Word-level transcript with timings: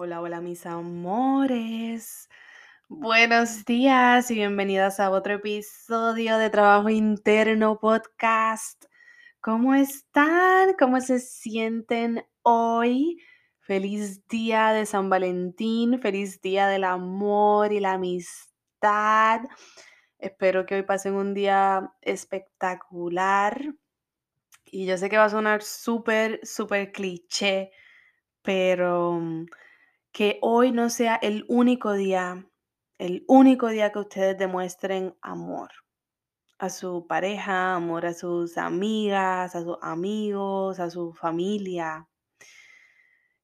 Hola, 0.00 0.20
hola 0.20 0.40
mis 0.40 0.64
amores. 0.64 2.28
Buenos 2.86 3.64
días 3.64 4.30
y 4.30 4.34
bienvenidas 4.34 5.00
a 5.00 5.10
otro 5.10 5.34
episodio 5.34 6.38
de 6.38 6.50
Trabajo 6.50 6.88
Interno 6.88 7.80
Podcast. 7.80 8.84
¿Cómo 9.40 9.74
están? 9.74 10.74
¿Cómo 10.78 11.00
se 11.00 11.18
sienten 11.18 12.24
hoy? 12.42 13.20
Feliz 13.58 14.24
día 14.28 14.70
de 14.70 14.86
San 14.86 15.10
Valentín, 15.10 16.00
feliz 16.00 16.40
día 16.40 16.68
del 16.68 16.84
amor 16.84 17.72
y 17.72 17.80
la 17.80 17.94
amistad. 17.94 19.40
Espero 20.20 20.64
que 20.64 20.76
hoy 20.76 20.82
pasen 20.82 21.14
un 21.14 21.34
día 21.34 21.92
espectacular. 22.02 23.74
Y 24.64 24.86
yo 24.86 24.96
sé 24.96 25.10
que 25.10 25.18
va 25.18 25.24
a 25.24 25.30
sonar 25.30 25.60
súper, 25.62 26.38
súper 26.44 26.92
cliché, 26.92 27.72
pero 28.42 29.14
mm, 29.14 29.46
que 30.18 30.40
hoy 30.42 30.72
no 30.72 30.90
sea 30.90 31.14
el 31.14 31.44
único 31.46 31.92
día, 31.92 32.44
el 32.98 33.24
único 33.28 33.68
día 33.68 33.92
que 33.92 34.00
ustedes 34.00 34.36
demuestren 34.36 35.16
amor 35.22 35.70
a 36.58 36.70
su 36.70 37.06
pareja, 37.06 37.76
amor 37.76 38.04
a 38.04 38.14
sus 38.14 38.58
amigas, 38.58 39.54
a 39.54 39.62
sus 39.62 39.78
amigos, 39.80 40.80
a 40.80 40.90
su 40.90 41.12
familia. 41.12 42.08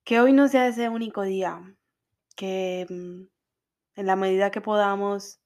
Que 0.03 0.19
hoy 0.19 0.33
no 0.33 0.49
sea 0.49 0.67
ese 0.67 0.89
único 0.89 1.23
día, 1.23 1.63
que 2.35 2.87
mm, 2.91 3.23
en 3.95 4.07
la 4.07 4.17
medida 4.17 4.51
que 4.51 4.61
podamos, 4.61 5.39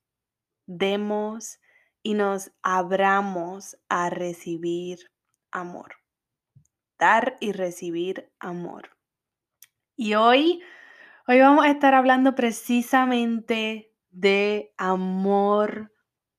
demos 0.65 1.61
y 2.03 2.15
nos 2.15 2.53
abramos 2.63 3.77
a 3.91 4.09
recibir 4.09 5.11
amor. 5.51 5.97
Dar 6.99 7.37
y 7.39 7.53
recibir 7.53 8.33
amor. 8.41 8.97
Y 9.95 10.15
hoy 10.15 10.63
Hoy 11.31 11.41
vamos 11.41 11.67
a 11.67 11.71
estar 11.71 11.93
hablando 11.93 12.35
precisamente 12.35 13.93
de 14.09 14.73
amor 14.79 15.93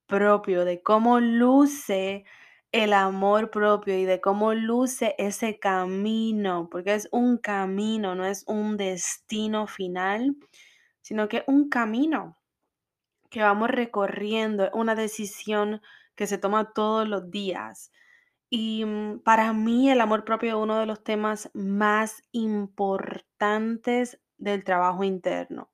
propio, 0.07 0.66
de 0.66 0.81
cómo 0.81 1.19
luce 1.19 2.25
el 2.72 2.94
amor 2.94 3.51
propio 3.51 3.95
y 3.99 4.05
de 4.05 4.19
cómo 4.19 4.55
luce 4.55 5.13
ese 5.19 5.59
camino, 5.59 6.69
porque 6.72 6.95
es 6.95 7.07
un 7.11 7.38
camino, 7.38 8.16
no 8.16 8.25
es 8.25 8.44
un 8.47 8.78
destino 8.78 9.67
final, 9.67 10.35
sino 11.01 11.28
que 11.28 11.44
un 11.45 11.69
camino 11.69 12.39
que 13.29 13.44
vamos 13.44 13.69
recorriendo, 13.69 14.72
una 14.73 14.95
decisión 14.95 15.83
que 16.16 16.25
se 16.25 16.39
toma 16.39 16.73
todos 16.73 17.07
los 17.07 17.29
días. 17.29 17.91
Y 18.49 18.85
mm, 18.85 19.19
para 19.19 19.53
mí 19.53 19.91
el 19.91 20.01
amor 20.01 20.25
propio 20.25 20.49
es 20.49 20.55
uno 20.55 20.79
de 20.79 20.88
los 20.88 21.03
temas 21.03 21.51
más 21.53 22.23
importantes 22.31 24.19
del 24.39 24.63
trabajo 24.63 25.03
interno. 25.03 25.69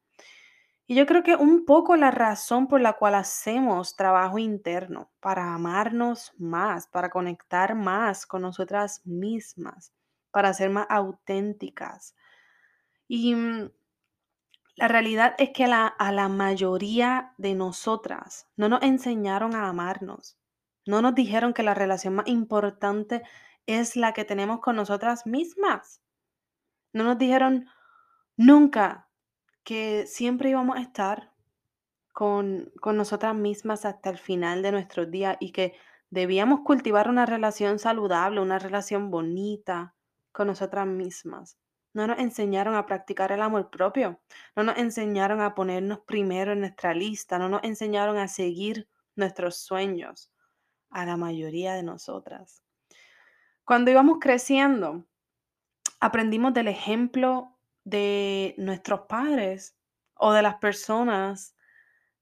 Y 0.87 0.95
yo 0.95 1.07
creo 1.07 1.23
que 1.23 1.35
un 1.35 1.65
poco 1.65 1.95
la 1.95 2.11
razón 2.11 2.67
por 2.67 2.79
la 2.79 2.93
cual 2.93 3.15
hacemos 3.15 3.95
trabajo 3.95 4.37
interno, 4.37 5.11
para 5.19 5.55
amarnos 5.55 6.33
más, 6.37 6.87
para 6.87 7.09
conectar 7.09 7.73
más 7.73 8.27
con 8.27 8.43
nosotras 8.43 9.01
mismas, 9.05 9.93
para 10.29 10.53
ser 10.53 10.69
más 10.69 10.85
auténticas. 10.89 12.15
Y 13.07 13.33
mm, 13.33 13.71
la 14.75 14.87
realidad 14.87 15.33
es 15.39 15.51
que 15.51 15.63
a 15.63 16.11
la 16.11 16.29
mayoría 16.29 17.33
de 17.37 17.55
nosotras 17.55 18.47
no 18.55 18.69
nos 18.69 18.83
enseñaron 18.83 19.55
a 19.55 19.69
amarnos. 19.69 20.37
No 20.85 21.01
nos 21.01 21.15
dijeron 21.15 21.53
que 21.53 21.63
la 21.63 21.73
relación 21.73 22.15
más 22.15 22.27
importante 22.27 23.23
es 23.65 23.95
la 23.95 24.13
que 24.13 24.25
tenemos 24.25 24.59
con 24.59 24.75
nosotras 24.75 25.25
mismas. 25.25 26.01
No 26.93 27.03
nos 27.03 27.17
dijeron, 27.17 27.67
Nunca, 28.37 29.09
que 29.63 30.05
siempre 30.07 30.49
íbamos 30.49 30.77
a 30.77 30.81
estar 30.81 31.33
con, 32.13 32.71
con 32.81 32.97
nosotras 32.97 33.35
mismas 33.35 33.85
hasta 33.85 34.09
el 34.09 34.17
final 34.17 34.61
de 34.61 34.71
nuestros 34.71 35.09
días 35.09 35.37
y 35.39 35.51
que 35.51 35.73
debíamos 36.09 36.61
cultivar 36.61 37.09
una 37.09 37.25
relación 37.25 37.79
saludable, 37.79 38.41
una 38.41 38.59
relación 38.59 39.09
bonita 39.11 39.95
con 40.31 40.47
nosotras 40.47 40.85
mismas. 40.87 41.57
No 41.93 42.07
nos 42.07 42.19
enseñaron 42.19 42.75
a 42.75 42.85
practicar 42.85 43.31
el 43.31 43.41
amor 43.41 43.69
propio, 43.69 44.19
no 44.55 44.63
nos 44.63 44.77
enseñaron 44.77 45.41
a 45.41 45.55
ponernos 45.55 45.99
primero 46.01 46.51
en 46.51 46.59
nuestra 46.59 46.93
lista, 46.93 47.39
no 47.39 47.47
nos 47.47 47.63
enseñaron 47.63 48.17
a 48.17 48.27
seguir 48.27 48.89
nuestros 49.15 49.57
sueños 49.57 50.29
a 50.89 51.05
la 51.05 51.15
mayoría 51.15 51.73
de 51.73 51.83
nosotras. 51.83 52.61
Cuando 53.63 53.91
íbamos 53.91 54.17
creciendo, 54.19 55.05
aprendimos 55.99 56.53
del 56.53 56.67
ejemplo 56.67 57.54
de 57.85 58.55
nuestros 58.57 59.01
padres 59.07 59.77
o 60.15 60.33
de 60.33 60.41
las 60.41 60.55
personas 60.55 61.55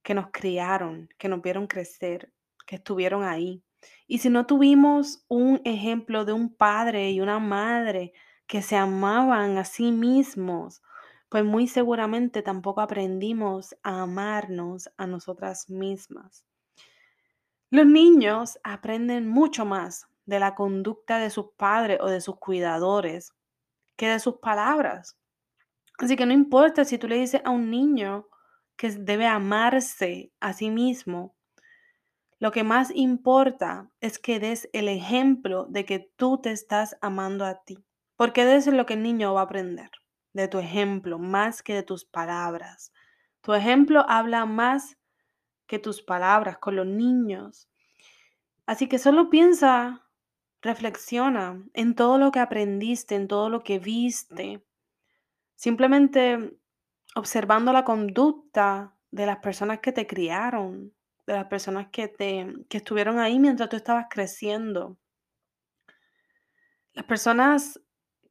que 0.03 0.13
nos 0.13 0.27
criaron, 0.31 1.09
que 1.17 1.29
nos 1.29 1.41
vieron 1.41 1.65
crecer, 1.65 2.31
que 2.67 2.75
estuvieron 2.75 3.23
ahí. 3.23 3.63
Y 4.07 4.19
si 4.19 4.29
no 4.29 4.45
tuvimos 4.45 5.25
un 5.27 5.61
ejemplo 5.65 6.25
de 6.25 6.33
un 6.33 6.53
padre 6.53 7.11
y 7.11 7.21
una 7.21 7.39
madre 7.39 8.13
que 8.45 8.61
se 8.61 8.75
amaban 8.75 9.57
a 9.57 9.65
sí 9.65 9.91
mismos, 9.91 10.83
pues 11.29 11.43
muy 11.43 11.67
seguramente 11.67 12.43
tampoco 12.43 12.81
aprendimos 12.81 13.75
a 13.81 14.03
amarnos 14.03 14.89
a 14.97 15.07
nosotras 15.07 15.69
mismas. 15.69 16.45
Los 17.71 17.87
niños 17.87 18.59
aprenden 18.63 19.27
mucho 19.27 19.65
más 19.65 20.07
de 20.25 20.39
la 20.39 20.53
conducta 20.53 21.17
de 21.17 21.31
sus 21.31 21.47
padres 21.57 21.97
o 22.01 22.07
de 22.07 22.21
sus 22.21 22.37
cuidadores 22.37 23.33
que 23.95 24.09
de 24.09 24.19
sus 24.19 24.35
palabras. 24.35 25.17
Así 25.97 26.15
que 26.15 26.25
no 26.25 26.33
importa 26.33 26.85
si 26.85 26.97
tú 26.97 27.07
le 27.07 27.17
dices 27.17 27.41
a 27.45 27.51
un 27.51 27.69
niño 27.69 28.27
que 28.75 28.89
debe 28.91 29.27
amarse 29.27 30.31
a 30.39 30.53
sí 30.53 30.69
mismo, 30.69 31.35
lo 32.39 32.51
que 32.51 32.63
más 32.63 32.91
importa 32.93 33.89
es 34.01 34.19
que 34.19 34.39
des 34.39 34.69
el 34.73 34.89
ejemplo 34.89 35.65
de 35.69 35.85
que 35.85 36.11
tú 36.17 36.39
te 36.39 36.51
estás 36.51 36.97
amando 36.99 37.45
a 37.45 37.63
ti, 37.63 37.77
porque 38.17 38.43
de 38.43 38.57
eso 38.57 38.71
es 38.71 38.75
lo 38.75 38.85
que 38.85 38.95
el 38.95 39.03
niño 39.03 39.33
va 39.33 39.41
a 39.41 39.43
aprender, 39.45 39.91
de 40.33 40.47
tu 40.47 40.59
ejemplo, 40.59 41.19
más 41.19 41.63
que 41.63 41.73
de 41.73 41.83
tus 41.83 42.03
palabras. 42.03 42.91
Tu 43.41 43.53
ejemplo 43.53 44.05
habla 44.09 44.45
más 44.45 44.97
que 45.67 45.79
tus 45.79 46.01
palabras 46.01 46.57
con 46.57 46.75
los 46.75 46.85
niños. 46.85 47.69
Así 48.65 48.87
que 48.87 48.99
solo 48.99 49.29
piensa, 49.29 50.05
reflexiona 50.61 51.63
en 51.73 51.95
todo 51.95 52.17
lo 52.17 52.31
que 52.31 52.39
aprendiste, 52.39 53.15
en 53.15 53.27
todo 53.27 53.49
lo 53.49 53.63
que 53.63 53.79
viste. 53.79 54.65
Simplemente 55.55 56.57
observando 57.15 57.71
la 57.73 57.85
conducta 57.85 58.95
de 59.11 59.25
las 59.25 59.37
personas 59.37 59.79
que 59.79 59.91
te 59.91 60.07
criaron, 60.07 60.93
de 61.27 61.33
las 61.33 61.45
personas 61.45 61.87
que, 61.91 62.07
te, 62.07 62.53
que 62.69 62.77
estuvieron 62.77 63.19
ahí 63.19 63.39
mientras 63.39 63.69
tú 63.69 63.75
estabas 63.75 64.07
creciendo. 64.09 64.97
Las 66.93 67.05
personas 67.05 67.79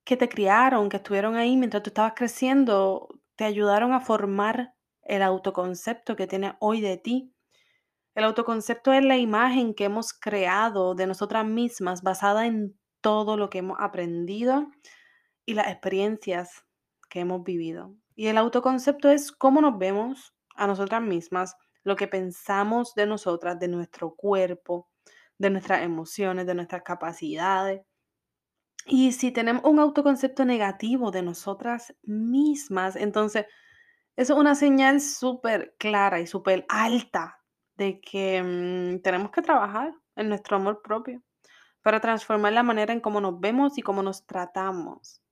que 0.05 0.17
te 0.17 0.29
criaron, 0.29 0.89
que 0.89 0.97
estuvieron 0.99 1.37
ahí 1.37 1.57
mientras 1.57 1.83
tú 1.83 1.91
estabas 1.91 2.15
creciendo, 2.15 3.09
te 3.37 3.45
ayudaron 3.45 3.93
a 3.93 4.01
formar 4.01 4.75
el 5.03 5.23
autoconcepto 5.23 6.17
que 6.17 6.27
tienes 6.27 6.55
hoy 6.61 6.81
de 6.81 6.97
ti. 6.97 7.35
El 8.15 8.25
autoconcepto 8.25 8.93
es 8.93 9.05
la 9.05 9.17
imagen 9.17 9.75
que 9.75 9.85
hemos 9.85 10.13
creado 10.13 10.95
de 10.95 11.07
nosotras 11.07 11.47
mismas 11.47 12.03
basada 12.03 12.47
en 12.47 12.79
todo 13.01 13.37
lo 13.37 13.49
que 13.49 13.59
hemos 13.59 13.79
aprendido 13.81 14.69
y 15.47 15.55
las 15.55 15.69
experiencias 15.69 16.65
que 17.13 17.21
hemos 17.21 17.45
vivido. 17.45 17.95
Y 18.15 18.29
el 18.29 18.39
autoconcepto 18.39 19.11
es 19.11 19.33
cómo 19.33 19.61
nos 19.61 19.79
vemos 19.79 20.35
a 20.57 20.67
nosotras 20.67 21.03
mismas, 21.03 21.55
lo 21.85 21.95
que 21.95 22.09
pensamos 22.09 22.95
de 22.95 23.05
nosotras, 23.05 23.59
de 23.59 23.69
nuestro 23.69 24.15
cuerpo, 24.15 24.89
de 25.37 25.51
nuestras 25.51 25.83
emociones, 25.83 26.47
de 26.47 26.55
nuestras 26.55 26.83
capacidades. 26.83 27.83
Y 28.87 29.13
si 29.13 29.31
tenemos 29.31 29.63
un 29.65 29.79
autoconcepto 29.79 30.47
negativo 30.47 31.11
de 31.11 31.21
nosotras 31.21 31.95
mismas, 32.03 32.97
entonces 32.97 33.45
es 34.17 34.31
una 34.31 34.55
señal 34.55 35.03
súper 35.03 35.75
clara 35.79 36.19
y 36.19 36.27
súper 36.27 36.65
alta 36.71 37.41
de 37.77 38.01
que 38.01 38.43
mm, 38.43 39.03
tenemos 39.03 39.31
que 39.33 39.43
trabajar 39.43 39.93
en 40.17 40.31
nuestro 40.31 40.57
amor 40.57 40.81
propio 40.83 41.23
para 41.83 42.01
transformar 42.01 42.55
la 42.55 42.63
manera 42.63 42.95
en 42.95 43.01
cómo 43.01 43.21
nos 43.21 43.39
vemos 43.39 43.77
y 43.77 43.83
cómo 43.83 44.03
nos 44.03 44.25
tratamos. 44.25 45.23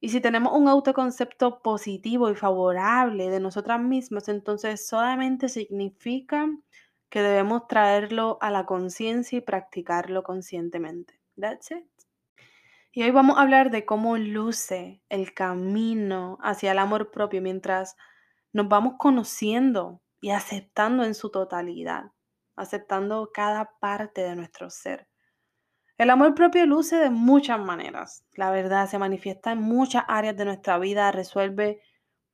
Y 0.00 0.08
si 0.08 0.20
tenemos 0.22 0.54
un 0.54 0.66
autoconcepto 0.66 1.60
positivo 1.60 2.30
y 2.30 2.34
favorable 2.34 3.28
de 3.28 3.38
nosotras 3.38 3.80
mismas, 3.80 4.28
entonces 4.28 4.86
solamente 4.86 5.50
significa 5.50 6.48
que 7.10 7.20
debemos 7.20 7.66
traerlo 7.66 8.38
a 8.40 8.50
la 8.50 8.64
conciencia 8.64 9.38
y 9.38 9.42
practicarlo 9.42 10.22
conscientemente. 10.22 11.20
That's 11.38 11.70
it. 11.72 11.84
Y 12.92 13.02
hoy 13.02 13.10
vamos 13.10 13.36
a 13.36 13.42
hablar 13.42 13.70
de 13.70 13.84
cómo 13.84 14.16
luce 14.16 15.02
el 15.10 15.34
camino 15.34 16.38
hacia 16.40 16.72
el 16.72 16.78
amor 16.78 17.10
propio 17.10 17.42
mientras 17.42 17.96
nos 18.52 18.68
vamos 18.68 18.94
conociendo 18.98 20.00
y 20.20 20.30
aceptando 20.30 21.04
en 21.04 21.14
su 21.14 21.30
totalidad, 21.30 22.12
aceptando 22.56 23.30
cada 23.32 23.78
parte 23.80 24.22
de 24.22 24.34
nuestro 24.34 24.70
ser. 24.70 25.09
El 26.00 26.08
amor 26.08 26.34
propio 26.34 26.64
luce 26.64 26.96
de 26.96 27.10
muchas 27.10 27.60
maneras. 27.60 28.24
La 28.32 28.50
verdad 28.50 28.88
se 28.88 28.98
manifiesta 28.98 29.52
en 29.52 29.60
muchas 29.60 30.02
áreas 30.08 30.34
de 30.34 30.46
nuestra 30.46 30.78
vida, 30.78 31.12
resuelve 31.12 31.82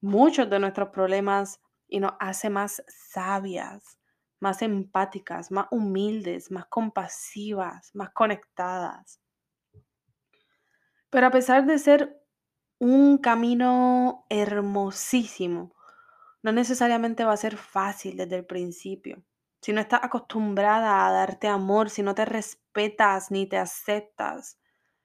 muchos 0.00 0.48
de 0.48 0.60
nuestros 0.60 0.90
problemas 0.90 1.60
y 1.88 1.98
nos 1.98 2.12
hace 2.20 2.48
más 2.48 2.84
sabias, 2.86 3.98
más 4.38 4.62
empáticas, 4.62 5.50
más 5.50 5.66
humildes, 5.72 6.52
más 6.52 6.66
compasivas, 6.66 7.92
más 7.92 8.10
conectadas. 8.10 9.20
Pero 11.10 11.26
a 11.26 11.32
pesar 11.32 11.66
de 11.66 11.80
ser 11.80 12.22
un 12.78 13.18
camino 13.18 14.26
hermosísimo, 14.28 15.74
no 16.40 16.52
necesariamente 16.52 17.24
va 17.24 17.32
a 17.32 17.36
ser 17.36 17.56
fácil 17.56 18.16
desde 18.16 18.36
el 18.36 18.46
principio 18.46 19.24
si 19.66 19.72
no 19.72 19.80
estás 19.80 19.98
acostumbrada 20.04 21.08
a 21.08 21.10
darte 21.10 21.48
amor, 21.48 21.90
si 21.90 22.00
no 22.00 22.14
te 22.14 22.24
respetas 22.24 23.32
ni 23.32 23.48
te 23.48 23.56
aceptas, 23.56 24.60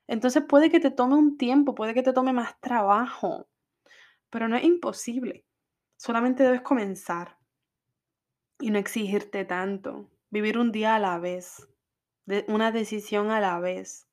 entonces 0.06 0.44
puede 0.48 0.69
que 0.69 0.80
te 0.80 0.92
tome 0.92 1.16
un 1.16 1.36
tiempo, 1.36 1.74
puede 1.74 1.96
que 1.96 2.04
te 2.04 2.13
tome 2.13 2.31
más 2.31 2.62
trabajo, 2.62 3.50
pero 4.30 4.48
no 4.48 4.56
es 4.56 4.63
imposible. 4.63 5.48
Solamente 5.98 6.44
debes 6.44 6.62
comenzar 6.62 7.40
y 8.60 8.69
no 8.69 8.78
exigirte 8.78 9.46
tanto, 9.46 10.12
vivir 10.30 10.60
un 10.60 10.72
día 10.72 10.94
a 10.94 11.00
la 11.00 11.18
vez, 11.18 11.68
una 12.48 12.72
decisión 12.72 13.31
a 13.31 13.40
la 13.40 13.60
vez. 13.60 14.08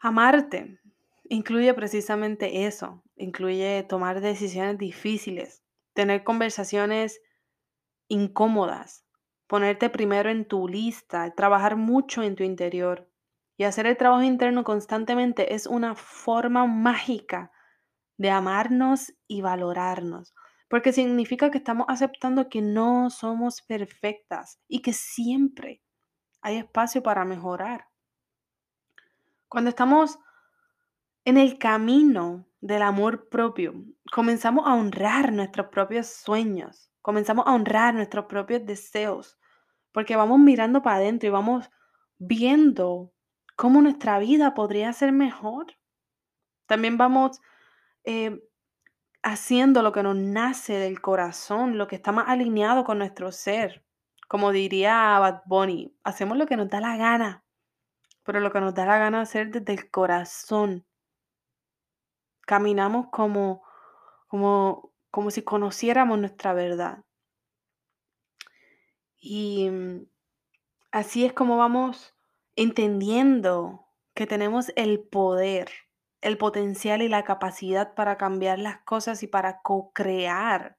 Amarte 0.00 0.80
incluye 1.28 1.72
precisamente 1.72 2.66
eso, 2.66 3.04
incluye 3.14 3.84
tomar 3.88 4.20
decisiones 4.20 4.76
difíciles, 4.76 5.62
tener 5.92 6.24
conversaciones 6.24 7.20
incómodas, 8.08 9.04
ponerte 9.46 9.90
primero 9.90 10.30
en 10.30 10.46
tu 10.46 10.68
lista, 10.68 11.34
trabajar 11.34 11.76
mucho 11.76 12.22
en 12.22 12.36
tu 12.36 12.44
interior 12.44 13.08
y 13.56 13.64
hacer 13.64 13.86
el 13.86 13.96
trabajo 13.96 14.22
interno 14.22 14.64
constantemente 14.64 15.54
es 15.54 15.66
una 15.66 15.94
forma 15.94 16.66
mágica 16.66 17.50
de 18.16 18.30
amarnos 18.30 19.14
y 19.26 19.42
valorarnos, 19.42 20.34
porque 20.68 20.92
significa 20.92 21.50
que 21.50 21.58
estamos 21.58 21.86
aceptando 21.88 22.48
que 22.48 22.60
no 22.60 23.10
somos 23.10 23.62
perfectas 23.62 24.60
y 24.68 24.80
que 24.82 24.92
siempre 24.92 25.82
hay 26.40 26.56
espacio 26.56 27.02
para 27.02 27.24
mejorar. 27.24 27.86
Cuando 29.48 29.70
estamos 29.70 30.18
en 31.24 31.36
el 31.36 31.58
camino 31.58 32.46
del 32.60 32.82
amor 32.82 33.28
propio, 33.28 33.74
comenzamos 34.12 34.66
a 34.66 34.74
honrar 34.74 35.32
nuestros 35.32 35.68
propios 35.68 36.06
sueños, 36.06 36.87
comenzamos 37.02 37.46
a 37.46 37.54
honrar 37.54 37.94
nuestros 37.94 38.26
propios 38.26 38.64
deseos, 38.66 39.38
porque 39.92 40.16
vamos 40.16 40.38
mirando 40.38 40.82
para 40.82 40.96
adentro 40.96 41.28
y 41.28 41.32
vamos 41.32 41.70
viendo 42.18 43.12
cómo 43.56 43.82
nuestra 43.82 44.18
vida 44.18 44.54
podría 44.54 44.92
ser 44.92 45.12
mejor. 45.12 45.66
También 46.66 46.98
vamos 46.98 47.40
eh, 48.04 48.40
haciendo 49.22 49.82
lo 49.82 49.92
que 49.92 50.02
nos 50.02 50.16
nace 50.16 50.74
del 50.74 51.00
corazón, 51.00 51.78
lo 51.78 51.88
que 51.88 51.96
está 51.96 52.12
más 52.12 52.28
alineado 52.28 52.84
con 52.84 52.98
nuestro 52.98 53.32
ser. 53.32 53.84
Como 54.28 54.52
diría 54.52 55.18
Bad 55.18 55.42
Bunny, 55.46 55.96
hacemos 56.04 56.36
lo 56.36 56.46
que 56.46 56.56
nos 56.56 56.68
da 56.68 56.80
la 56.80 56.96
gana, 56.96 57.44
pero 58.22 58.40
lo 58.40 58.52
que 58.52 58.60
nos 58.60 58.74
da 58.74 58.84
la 58.84 58.98
gana 58.98 59.22
hacer 59.22 59.50
desde 59.50 59.72
el 59.72 59.90
corazón. 59.90 60.86
Caminamos 62.42 63.08
como, 63.10 63.62
como, 64.26 64.87
como 65.10 65.30
si 65.30 65.42
conociéramos 65.42 66.18
nuestra 66.18 66.52
verdad. 66.52 67.04
Y 69.18 69.68
mm, 69.70 70.06
así 70.92 71.24
es 71.24 71.32
como 71.32 71.56
vamos 71.56 72.14
entendiendo 72.56 73.86
que 74.14 74.26
tenemos 74.26 74.72
el 74.74 75.00
poder, 75.00 75.70
el 76.20 76.38
potencial 76.38 77.02
y 77.02 77.08
la 77.08 77.24
capacidad 77.24 77.94
para 77.94 78.16
cambiar 78.16 78.58
las 78.58 78.78
cosas 78.82 79.22
y 79.22 79.28
para 79.28 79.60
co-crear 79.62 80.76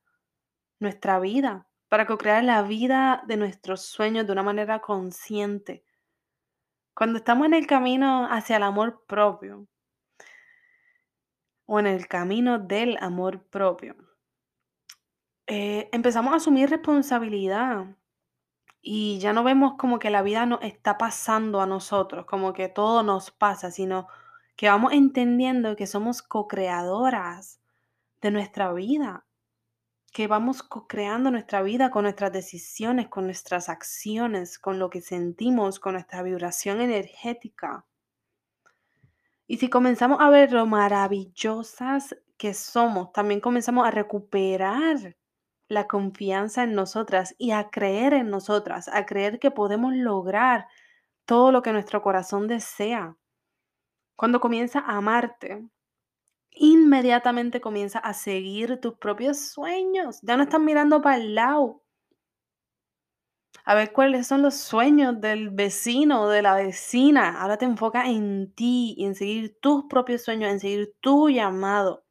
nuestra 0.79 1.19
vida, 1.19 1.69
para 1.87 2.05
co-crear 2.05 2.43
la 2.43 2.61
vida 2.63 3.23
de 3.27 3.37
nuestros 3.37 3.81
sueños 3.81 4.25
de 4.25 4.33
una 4.33 4.43
manera 4.43 4.79
consciente. 4.79 5.85
Cuando 6.93 7.19
estamos 7.19 7.47
en 7.47 7.53
el 7.53 7.65
camino 7.65 8.27
hacia 8.29 8.57
el 8.57 8.63
amor 8.63 9.05
propio 9.05 9.67
o 11.65 11.79
en 11.79 11.87
el 11.87 12.07
camino 12.07 12.59
del 12.59 12.97
amor 12.99 13.45
propio, 13.47 13.95
eh, 15.51 15.89
empezamos 15.91 16.31
a 16.31 16.35
asumir 16.35 16.69
responsabilidad 16.69 17.87
y 18.83 19.17
ya 19.17 19.33
no 19.33 19.43
vemos 19.43 19.73
como 19.79 19.97
que 19.97 20.11
la 20.11 20.21
vida 20.21 20.45
nos 20.45 20.61
está 20.61 20.99
pasando 20.99 21.59
a 21.59 21.65
nosotros, 21.65 22.27
como 22.27 22.53
que 22.53 22.69
todo 22.69 23.01
nos 23.01 23.31
pasa, 23.31 23.71
sino 23.71 24.07
que 24.55 24.69
vamos 24.69 24.93
entendiendo 24.93 25.75
que 25.75 25.87
somos 25.87 26.21
co-creadoras 26.21 27.61
de 28.21 28.29
nuestra 28.29 28.71
vida, 28.73 29.25
que 30.13 30.27
vamos 30.27 30.61
co-creando 30.61 31.31
nuestra 31.31 31.63
vida 31.63 31.89
con 31.89 32.03
nuestras 32.03 32.31
decisiones, 32.31 33.07
con 33.07 33.25
nuestras 33.25 33.69
acciones, 33.69 34.59
con 34.59 34.77
lo 34.77 34.91
que 34.91 35.01
sentimos, 35.01 35.79
con 35.79 35.93
nuestra 35.93 36.21
vibración 36.21 36.79
energética. 36.79 37.87
Y 39.47 39.57
si 39.57 39.67
comenzamos 39.67 40.19
a 40.21 40.29
ver 40.29 40.51
lo 40.51 40.67
maravillosas 40.67 42.15
que 42.37 42.53
somos, 42.53 43.11
también 43.13 43.41
comenzamos 43.41 43.87
a 43.87 43.89
recuperar 43.89 45.15
la 45.69 45.87
confianza 45.87 46.63
en 46.63 46.73
nosotras 46.73 47.35
y 47.37 47.51
a 47.51 47.69
creer 47.69 48.13
en 48.13 48.29
nosotras, 48.29 48.89
a 48.89 49.05
creer 49.05 49.39
que 49.39 49.51
podemos 49.51 49.93
lograr 49.93 50.67
todo 51.25 51.51
lo 51.51 51.61
que 51.61 51.71
nuestro 51.71 52.01
corazón 52.01 52.47
desea. 52.47 53.15
Cuando 54.15 54.41
comienza 54.41 54.79
a 54.79 54.97
amarte, 54.97 55.63
inmediatamente 56.51 57.61
comienza 57.61 57.99
a 57.99 58.13
seguir 58.13 58.81
tus 58.81 58.95
propios 58.95 59.37
sueños. 59.37 60.19
Ya 60.23 60.35
no 60.35 60.43
estás 60.43 60.59
mirando 60.59 61.01
para 61.01 61.17
el 61.17 61.35
lado. 61.35 61.83
A 63.63 63.75
ver 63.75 63.93
cuáles 63.93 64.25
son 64.25 64.41
los 64.41 64.55
sueños 64.55 65.21
del 65.21 65.51
vecino 65.51 66.23
o 66.23 66.29
de 66.29 66.41
la 66.41 66.55
vecina. 66.55 67.39
Ahora 67.39 67.57
te 67.57 67.65
enfocas 67.65 68.07
en 68.07 68.51
ti 68.55 68.95
en 68.99 69.13
seguir 69.13 69.59
tus 69.61 69.85
propios 69.85 70.23
sueños, 70.23 70.51
en 70.51 70.59
seguir 70.59 70.95
tu 70.99 71.29
llamado. 71.29 72.03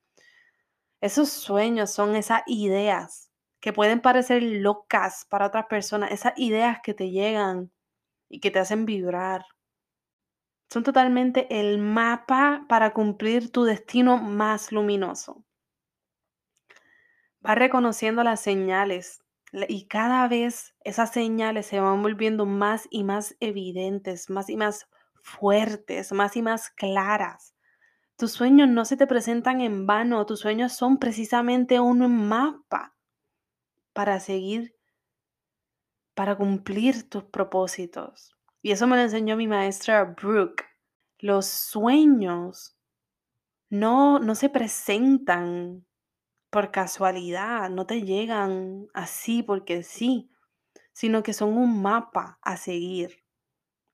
Esos 1.00 1.30
sueños 1.30 1.90
son 1.90 2.14
esas 2.14 2.42
ideas 2.46 3.27
que 3.60 3.72
pueden 3.72 4.00
parecer 4.00 4.42
locas 4.42 5.26
para 5.28 5.46
otras 5.46 5.66
personas, 5.66 6.12
esas 6.12 6.34
ideas 6.36 6.78
que 6.82 6.94
te 6.94 7.10
llegan 7.10 7.72
y 8.28 8.40
que 8.40 8.50
te 8.50 8.58
hacen 8.58 8.86
vibrar. 8.86 9.44
Son 10.70 10.82
totalmente 10.84 11.46
el 11.60 11.78
mapa 11.78 12.66
para 12.68 12.92
cumplir 12.92 13.50
tu 13.50 13.64
destino 13.64 14.18
más 14.18 14.70
luminoso. 14.70 15.44
Vas 17.40 17.56
reconociendo 17.56 18.22
las 18.22 18.40
señales 18.40 19.22
y 19.52 19.86
cada 19.86 20.28
vez 20.28 20.74
esas 20.84 21.12
señales 21.12 21.66
se 21.66 21.80
van 21.80 22.02
volviendo 22.02 22.44
más 22.44 22.86
y 22.90 23.02
más 23.02 23.34
evidentes, 23.40 24.28
más 24.28 24.50
y 24.50 24.56
más 24.56 24.88
fuertes, 25.22 26.12
más 26.12 26.36
y 26.36 26.42
más 26.42 26.70
claras. 26.70 27.54
Tus 28.16 28.32
sueños 28.32 28.68
no 28.68 28.84
se 28.84 28.96
te 28.96 29.06
presentan 29.06 29.60
en 29.60 29.86
vano, 29.86 30.26
tus 30.26 30.40
sueños 30.40 30.72
son 30.72 30.98
precisamente 30.98 31.80
un 31.80 32.28
mapa 32.28 32.97
para 33.98 34.20
seguir, 34.20 34.76
para 36.14 36.36
cumplir 36.36 37.10
tus 37.10 37.24
propósitos. 37.24 38.32
Y 38.62 38.70
eso 38.70 38.86
me 38.86 38.94
lo 38.94 39.02
enseñó 39.02 39.36
mi 39.36 39.48
maestra 39.48 40.04
Brooke. 40.04 40.64
Los 41.18 41.46
sueños 41.46 42.78
no, 43.68 44.20
no 44.20 44.36
se 44.36 44.50
presentan 44.50 45.84
por 46.48 46.70
casualidad, 46.70 47.70
no 47.70 47.86
te 47.86 48.02
llegan 48.02 48.86
así 48.94 49.42
porque 49.42 49.82
sí, 49.82 50.30
sino 50.92 51.24
que 51.24 51.32
son 51.32 51.58
un 51.58 51.82
mapa 51.82 52.38
a 52.42 52.56
seguir 52.56 53.24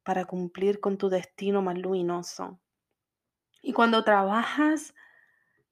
para 0.02 0.26
cumplir 0.26 0.80
con 0.80 0.98
tu 0.98 1.08
destino 1.08 1.62
más 1.62 1.78
luminoso. 1.78 2.60
Y 3.62 3.72
cuando 3.72 4.04
trabajas 4.04 4.94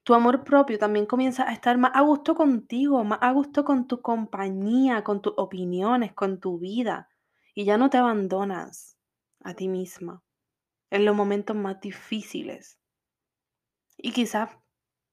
tu 0.05 0.15
amor 0.15 0.43
propio 0.43 0.79
también 0.79 1.07
comienza 1.07 1.49
a 1.49 1.53
estar 1.53 1.79
más 1.79 1.93
a 1.95 2.01
gusto 2.01 2.35
contigo, 2.35 3.05
más 3.05 3.21
a 3.23 3.33
gusto 3.33 3.65
con 3.65 3.87
tu 3.87 4.01
compañía, 4.03 5.05
con 5.05 5.23
tus 5.23 5.35
opiniones, 5.37 6.13
con 6.13 6.41
tu 6.41 6.59
vida. 6.59 7.09
Y 7.55 7.65
ya 7.65 7.77
no 7.79 7.91
te 7.91 7.99
abandonas 7.99 8.99
a 9.41 9.55
ti 9.55 9.69
misma 9.69 10.23
en 10.91 11.05
los 11.05 11.15
momentos 11.15 11.57
más 11.57 11.81
difíciles. 11.81 12.79
Y 13.97 14.13
quizás 14.13 14.51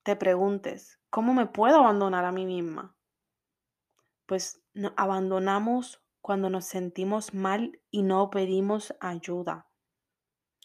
te 0.03 0.15
preguntes, 0.15 0.99
¿cómo 1.09 1.33
me 1.33 1.45
puedo 1.45 1.77
abandonar 1.77 2.25
a 2.25 2.31
mí 2.31 2.45
misma? 2.45 2.95
Pues 4.25 4.61
nos 4.73 4.93
abandonamos 4.97 6.03
cuando 6.21 6.49
nos 6.49 6.65
sentimos 6.65 7.33
mal 7.33 7.79
y 7.91 8.01
no 8.03 8.29
pedimos 8.29 8.93
ayuda. 8.99 9.67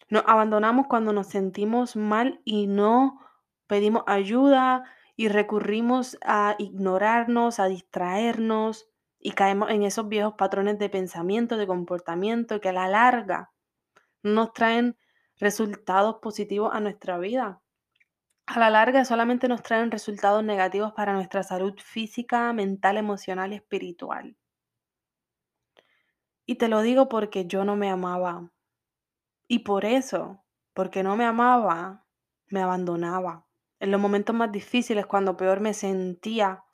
Nos 0.08 0.24
abandonamos 0.26 0.86
cuando 0.88 1.12
nos 1.12 1.28
sentimos 1.28 1.96
mal 1.96 2.40
y 2.44 2.66
no 2.66 3.20
pedimos 3.66 4.04
ayuda 4.06 4.84
y 5.16 5.28
recurrimos 5.28 6.18
a 6.24 6.56
ignorarnos, 6.58 7.60
a 7.60 7.66
distraernos 7.66 8.88
y 9.18 9.32
caemos 9.32 9.70
en 9.70 9.82
esos 9.82 10.08
viejos 10.08 10.34
patrones 10.34 10.78
de 10.78 10.88
pensamiento, 10.88 11.56
de 11.56 11.66
comportamiento 11.66 12.60
que 12.60 12.68
a 12.68 12.72
la 12.72 12.88
larga 12.88 13.52
nos 14.22 14.52
traen 14.52 14.96
resultados 15.38 16.16
positivos 16.20 16.70
a 16.74 16.80
nuestra 16.80 17.18
vida. 17.18 17.60
A 18.46 18.58
la 18.58 18.70
larga 18.70 19.04
solamente 19.04 19.48
nos 19.48 19.62
traen 19.62 19.90
resultados 19.90 20.44
negativos 20.44 20.92
para 20.92 21.14
nuestra 21.14 21.42
salud 21.42 21.74
física, 21.78 22.52
mental, 22.52 22.98
emocional 22.98 23.52
y 23.52 23.56
espiritual. 23.56 24.36
Y 26.46 26.56
te 26.56 26.68
lo 26.68 26.82
digo 26.82 27.08
porque 27.08 27.46
yo 27.46 27.64
no 27.64 27.76
me 27.76 27.88
amaba. 27.88 28.50
Y 29.48 29.60
por 29.60 29.84
eso, 29.84 30.44
porque 30.74 31.02
no 31.02 31.16
me 31.16 31.24
amaba, 31.24 32.04
me 32.48 32.60
abandonaba. 32.60 33.46
En 33.80 33.90
los 33.90 34.00
momentos 34.00 34.34
más 34.34 34.52
difíciles, 34.52 35.06
cuando 35.06 35.36
peor 35.36 35.60
me 35.60 35.74
sentía, 35.74 36.64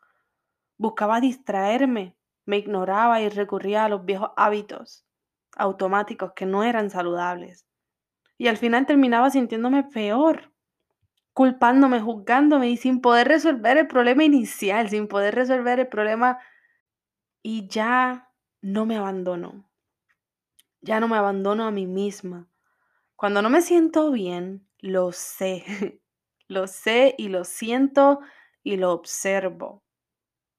buscaba 0.79 1.21
distraerme, 1.21 2.17
me 2.47 2.59
ignoraba 2.59 3.21
y 3.21 3.29
recurría 3.29 3.85
a 3.85 3.89
los 3.89 4.05
viejos 4.05 4.31
hábitos 4.37 5.07
automáticos 5.57 6.33
que 6.35 6.47
no 6.47 6.65
eran 6.65 6.91
saludables. 6.91 7.67
Y 8.39 8.49
al 8.49 8.57
final 8.57 8.87
terminaba 8.87 9.31
sintiéndome 9.31 9.85
peor, 9.85 10.53
culpándome, 11.33 12.01
juzgándome 12.01 12.71
y 12.71 12.77
sin 12.77 13.01
poder 13.01 13.29
resolver 13.29 13.77
el 13.77 13.87
problema 13.87 14.25
inicial, 14.25 14.89
sin 14.89 15.09
poder 15.09 15.35
resolver 15.35 15.81
el 15.81 15.89
problema 15.89 16.39
y 17.43 17.69
ya 17.69 18.31
no 18.63 18.87
me 18.87 18.97
abandono. 18.97 19.71
Ya 20.83 21.01
no 21.01 21.09
me 21.09 21.17
abandono 21.17 21.67
a 21.67 21.71
mí 21.71 21.87
misma. 21.87 22.49
Cuando 23.17 23.43
no 23.43 23.51
me 23.51 23.63
siento 23.63 24.11
bien, 24.11 24.67
lo 24.79 25.13
sé. 25.13 25.65
lo 26.51 26.67
sé 26.67 27.15
y 27.17 27.29
lo 27.29 27.45
siento 27.45 28.19
y 28.65 28.77
lo 28.77 28.93
observo. 28.93 29.85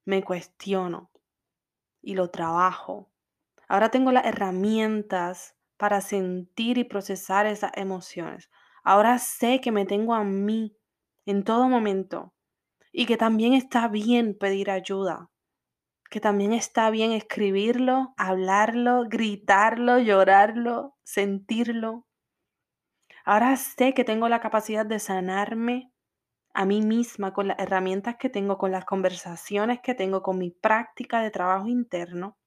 Me 0.06 0.24
cuestiono 0.24 1.12
y 2.02 2.16
lo 2.16 2.30
trabajo. 2.30 3.12
Ahora 3.68 3.90
tengo 3.92 4.14
las 4.14 4.26
herramientas 4.26 5.58
para 5.76 6.00
sentir 6.00 6.78
y 6.78 6.86
procesar 6.86 7.46
esas 7.46 7.72
emociones. 7.76 8.50
Ahora 8.86 9.20
sé 9.20 9.60
que 9.60 9.74
me 9.74 9.86
tengo 9.86 10.16
a 10.16 10.24
mí 10.24 10.78
en 11.26 11.44
todo 11.44 11.68
momento 11.68 12.34
y 12.94 13.06
que 13.06 13.18
también 13.18 13.54
está 13.54 13.90
bien 13.90 14.38
pedir 14.38 14.72
ayuda, 14.72 15.30
que 16.10 16.22
también 16.22 16.54
está 16.54 16.90
bien 16.90 17.12
escribirlo, 17.12 18.14
hablarlo, 18.16 19.04
gritarlo, 19.10 20.00
llorarlo, 20.00 20.96
sentirlo. 21.04 22.08
Ahora 23.26 23.56
sé 23.56 23.94
que 23.94 24.04
tengo 24.04 24.30
la 24.30 24.40
capacidad 24.40 24.86
de 24.86 25.00
sanarme 25.00 25.92
a 26.54 26.66
mí 26.66 26.82
misma 26.82 27.34
con 27.34 27.48
las 27.48 27.60
herramientas 27.60 28.18
que 28.18 28.30
tengo, 28.30 28.58
con 28.58 28.72
las 28.72 28.86
conversaciones 28.86 29.80
que 29.82 29.96
tengo, 29.96 30.22
con 30.22 30.38
mi 30.38 30.52
práctica 30.52 31.22
de 31.22 31.32
trabajo 31.32 31.68
interno 31.68 32.38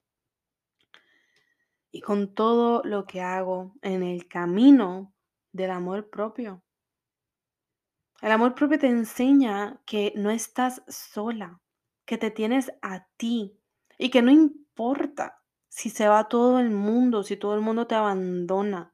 y 1.90 2.00
con 2.00 2.34
todo 2.34 2.82
lo 2.84 3.06
que 3.06 3.20
hago 3.20 3.74
en 3.82 4.02
el 4.02 4.26
camino 4.26 5.14
del 5.52 5.70
amor 5.70 6.10
propio. 6.10 6.62
El 8.20 8.32
amor 8.32 8.54
propio 8.54 8.78
te 8.78 8.88
enseña 8.88 9.80
que 9.86 10.12
no 10.16 10.30
estás 10.30 10.82
sola, 10.88 11.60
que 12.04 12.18
te 12.18 12.30
tienes 12.30 12.72
a 12.82 13.06
ti 13.16 13.60
y 13.98 14.10
que 14.10 14.22
no 14.22 14.30
importa 14.30 15.42
si 15.68 15.90
se 15.90 16.08
va 16.08 16.28
todo 16.28 16.58
el 16.58 16.70
mundo, 16.70 17.22
si 17.22 17.36
todo 17.36 17.54
el 17.54 17.60
mundo 17.60 17.86
te 17.86 17.94
abandona, 17.94 18.93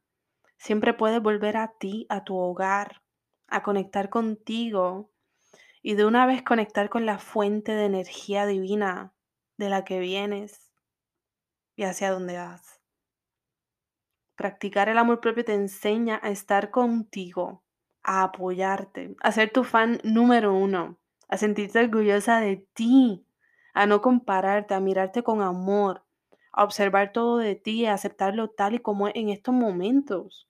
Siempre 0.60 0.92
puedes 0.92 1.22
volver 1.22 1.56
a 1.56 1.68
ti, 1.68 2.04
a 2.10 2.22
tu 2.22 2.36
hogar, 2.36 3.00
a 3.48 3.62
conectar 3.62 4.10
contigo 4.10 5.10
y 5.80 5.94
de 5.94 6.04
una 6.04 6.26
vez 6.26 6.42
conectar 6.42 6.90
con 6.90 7.06
la 7.06 7.18
fuente 7.18 7.72
de 7.72 7.86
energía 7.86 8.44
divina 8.44 9.14
de 9.56 9.70
la 9.70 9.86
que 9.86 10.00
vienes 10.00 10.70
y 11.76 11.84
hacia 11.84 12.10
dónde 12.10 12.36
vas. 12.36 12.78
Practicar 14.36 14.90
el 14.90 14.98
amor 14.98 15.20
propio 15.20 15.46
te 15.46 15.54
enseña 15.54 16.20
a 16.22 16.28
estar 16.28 16.70
contigo, 16.70 17.62
a 18.02 18.22
apoyarte, 18.22 19.16
a 19.22 19.32
ser 19.32 19.50
tu 19.50 19.64
fan 19.64 19.98
número 20.04 20.52
uno, 20.52 20.98
a 21.28 21.38
sentirte 21.38 21.78
orgullosa 21.78 22.38
de 22.38 22.58
ti, 22.74 23.24
a 23.72 23.86
no 23.86 24.02
compararte, 24.02 24.74
a 24.74 24.80
mirarte 24.80 25.22
con 25.22 25.40
amor, 25.40 26.04
a 26.52 26.64
observar 26.64 27.12
todo 27.12 27.38
de 27.38 27.54
ti, 27.54 27.86
a 27.86 27.94
aceptarlo 27.94 28.50
tal 28.50 28.74
y 28.74 28.80
como 28.80 29.08
es 29.08 29.16
en 29.16 29.30
estos 29.30 29.54
momentos. 29.54 30.49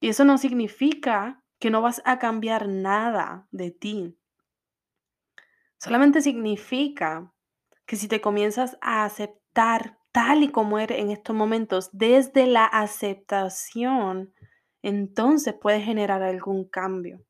Y 0.00 0.08
eso 0.08 0.24
no 0.24 0.38
significa 0.38 1.44
que 1.58 1.70
no 1.70 1.82
vas 1.82 2.00
a 2.06 2.18
cambiar 2.18 2.68
nada 2.68 3.46
de 3.50 3.70
ti. 3.70 4.16
Solamente 5.78 6.22
significa 6.22 7.32
que 7.86 7.96
si 7.96 8.08
te 8.08 8.20
comienzas 8.20 8.78
a 8.80 9.04
aceptar 9.04 9.98
tal 10.12 10.42
y 10.42 10.48
como 10.48 10.78
eres 10.78 10.98
en 10.98 11.10
estos 11.10 11.36
momentos, 11.36 11.90
desde 11.92 12.46
la 12.46 12.64
aceptación, 12.64 14.32
entonces 14.82 15.54
puedes 15.60 15.84
generar 15.84 16.22
algún 16.22 16.64
cambio, 16.64 17.24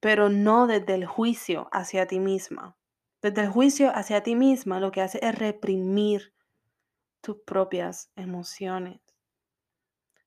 pero 0.00 0.28
no 0.28 0.66
desde 0.66 0.94
el 0.94 1.06
juicio 1.06 1.68
hacia 1.72 2.06
ti 2.06 2.20
misma. 2.20 2.76
Desde 3.20 3.42
el 3.42 3.48
juicio 3.48 3.90
hacia 3.94 4.22
ti 4.22 4.36
misma 4.36 4.78
lo 4.78 4.92
que 4.92 5.00
hace 5.00 5.18
es 5.20 5.36
reprimir 5.36 6.32
tus 7.20 7.38
propias 7.44 8.12
emociones, 8.14 9.00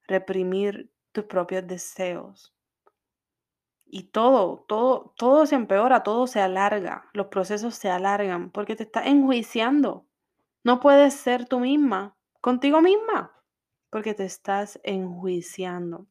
reprimir 0.08 0.92
tus 1.12 1.26
propios 1.26 1.66
deseos. 1.68 2.54
Y 3.86 4.04
todo, 4.04 4.64
todo, 4.68 5.14
todo 5.18 5.46
se 5.46 5.56
empeora, 5.56 6.04
todo 6.04 6.26
se 6.26 6.40
alarga, 6.40 7.10
los 7.14 7.28
procesos 7.28 7.76
se 7.76 7.90
alargan 7.90 8.50
porque 8.50 8.76
te 8.76 8.84
estás 8.84 9.06
enjuiciando. 9.08 10.06
No 10.64 10.80
puedes 10.80 11.14
ser 11.14 11.46
tú 11.46 11.60
misma, 11.60 12.16
contigo 12.40 12.82
misma, 12.82 13.34
porque 13.90 14.14
te 14.14 14.24
estás 14.24 14.80
enjuiciando. 14.84 16.08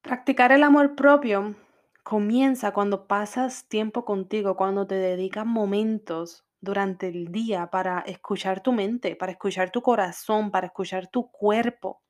Practicar 0.00 0.52
el 0.52 0.62
amor 0.62 0.94
propio 0.94 1.54
comienza 2.02 2.72
cuando 2.72 3.06
pasas 3.06 3.68
tiempo 3.68 4.04
contigo, 4.04 4.56
cuando 4.56 4.86
te 4.86 4.94
dedicas 4.94 5.46
momentos 5.46 6.46
durante 6.62 7.08
el 7.08 7.32
día 7.32 7.66
para 7.70 8.00
escuchar 8.00 8.62
tu 8.62 8.72
mente, 8.72 9.16
para 9.16 9.32
escuchar 9.32 9.70
tu 9.70 9.82
corazón, 9.82 10.50
para 10.50 10.68
escuchar 10.68 11.08
tu 11.08 11.30
cuerpo, 11.30 12.02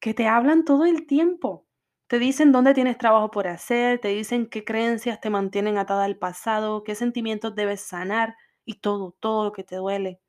que 0.00 0.14
te 0.14 0.26
hablan 0.26 0.64
todo 0.64 0.86
el 0.86 1.06
tiempo. 1.06 1.66
Te 2.08 2.18
dicen 2.18 2.50
dónde 2.50 2.72
tienes 2.72 2.96
trabajo 2.96 3.30
por 3.30 3.46
hacer, 3.46 4.00
te 4.00 4.08
dicen 4.08 4.48
qué 4.48 4.64
creencias 4.64 5.20
te 5.20 5.28
mantienen 5.28 5.76
atada 5.76 6.04
al 6.04 6.16
pasado, 6.16 6.82
qué 6.84 6.94
sentimientos 6.94 7.54
debes 7.54 7.82
sanar 7.82 8.34
y 8.64 8.80
todo, 8.80 9.14
todo 9.20 9.44
lo 9.44 9.52
que 9.52 9.62
te 9.62 9.76
duele. 9.76 10.20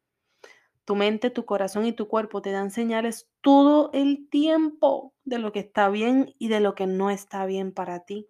Tu 0.84 0.96
mente, 0.96 1.30
tu 1.30 1.46
corazón 1.46 1.86
y 1.86 1.94
tu 1.94 2.10
cuerpo 2.10 2.42
te 2.42 2.52
dan 2.52 2.72
señales 2.72 3.30
todo 3.40 3.92
el 3.94 4.28
tiempo 4.30 5.14
de 5.24 5.40
lo 5.40 5.54
que 5.54 5.60
está 5.60 5.88
bien 5.88 6.36
y 6.38 6.50
de 6.50 6.60
lo 6.60 6.76
que 6.76 6.86
no 6.86 7.10
está 7.12 7.46
bien 7.46 7.72
para 7.72 8.02
ti. 8.02 8.28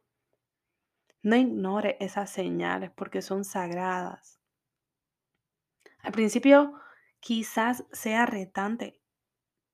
No 1.24 1.36
ignore 1.36 1.98
esas 2.00 2.30
señales 2.30 2.92
porque 2.92 3.24
son 3.24 3.44
sagradas. 3.46 4.39
Al 6.02 6.12
principio 6.12 6.74
quizás 7.20 7.86
sea 7.92 8.26
retante, 8.26 9.02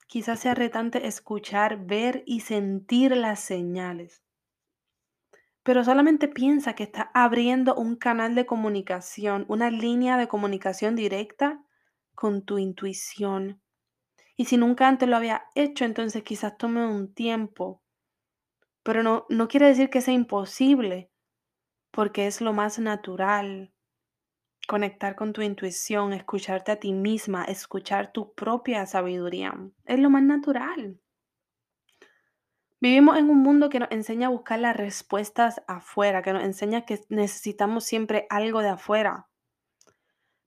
quizás 0.08 0.40
sea 0.40 0.56
retante 0.56 1.08
escuchar, 1.08 1.86
ver 1.86 2.24
y 2.26 2.42
sentir 2.42 3.16
las 3.16 3.40
señales. 3.40 4.24
Pero 5.64 5.84
solamente 5.84 6.28
piensa 6.28 6.74
que 6.74 6.84
está 6.84 7.10
abriendo 7.14 7.76
un 7.76 7.96
canal 7.96 8.36
de 8.36 8.46
comunicación, 8.46 9.46
una 9.48 9.72
línea 9.72 10.18
de 10.18 10.28
comunicación 10.28 10.96
directa 10.96 11.64
con 12.14 12.46
tu 12.46 12.60
intuición. 12.60 13.62
Y 14.38 14.46
si 14.46 14.58
nunca 14.58 14.88
antes 14.88 15.10
lo 15.10 15.16
había 15.16 15.46
hecho, 15.56 15.86
entonces 15.86 16.24
quizás 16.24 16.58
tome 16.58 16.86
un 16.86 17.14
tiempo. 17.14 17.82
Pero 18.84 19.02
no, 19.02 19.26
no 19.30 19.48
quiere 19.48 19.68
decir 19.68 19.90
que 19.90 20.02
sea 20.02 20.14
imposible, 20.14 21.10
porque 21.92 22.28
es 22.28 22.42
lo 22.42 22.54
más 22.54 22.78
natural. 22.78 23.75
Conectar 24.68 25.16
con 25.16 25.32
tu 25.32 25.42
intuición, 25.42 26.14
escucharte 26.14 26.72
a 26.72 26.80
ti 26.80 26.92
misma, 26.92 27.46
escuchar 27.46 28.12
tu 28.12 28.34
propia 28.34 28.86
sabiduría. 28.88 29.54
Es 29.86 30.00
lo 30.00 30.10
más 30.10 30.24
natural. 30.24 31.00
Vivimos 32.82 33.18
en 33.18 33.30
un 33.30 33.42
mundo 33.42 33.70
que 33.70 33.80
nos 33.80 33.92
enseña 33.92 34.28
a 34.28 34.32
buscar 34.32 34.60
las 34.60 34.76
respuestas 34.76 35.62
afuera, 35.68 36.22
que 36.22 36.34
nos 36.34 36.44
enseña 36.44 36.86
que 36.86 37.00
necesitamos 37.10 37.84
siempre 37.84 38.28
algo 38.30 38.62
de 38.62 38.70
afuera. 38.70 39.28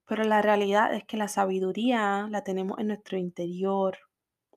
Pero 0.05 0.23
la 0.23 0.41
realidad 0.41 0.93
es 0.93 1.03
que 1.05 1.17
la 1.17 1.27
sabiduría 1.27 2.27
la 2.29 2.43
tenemos 2.43 2.79
en 2.79 2.87
nuestro 2.87 3.17
interior. 3.17 3.97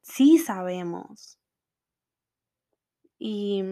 Sí 0.01 0.39
sabemos. 0.39 1.39
Y 3.19 3.63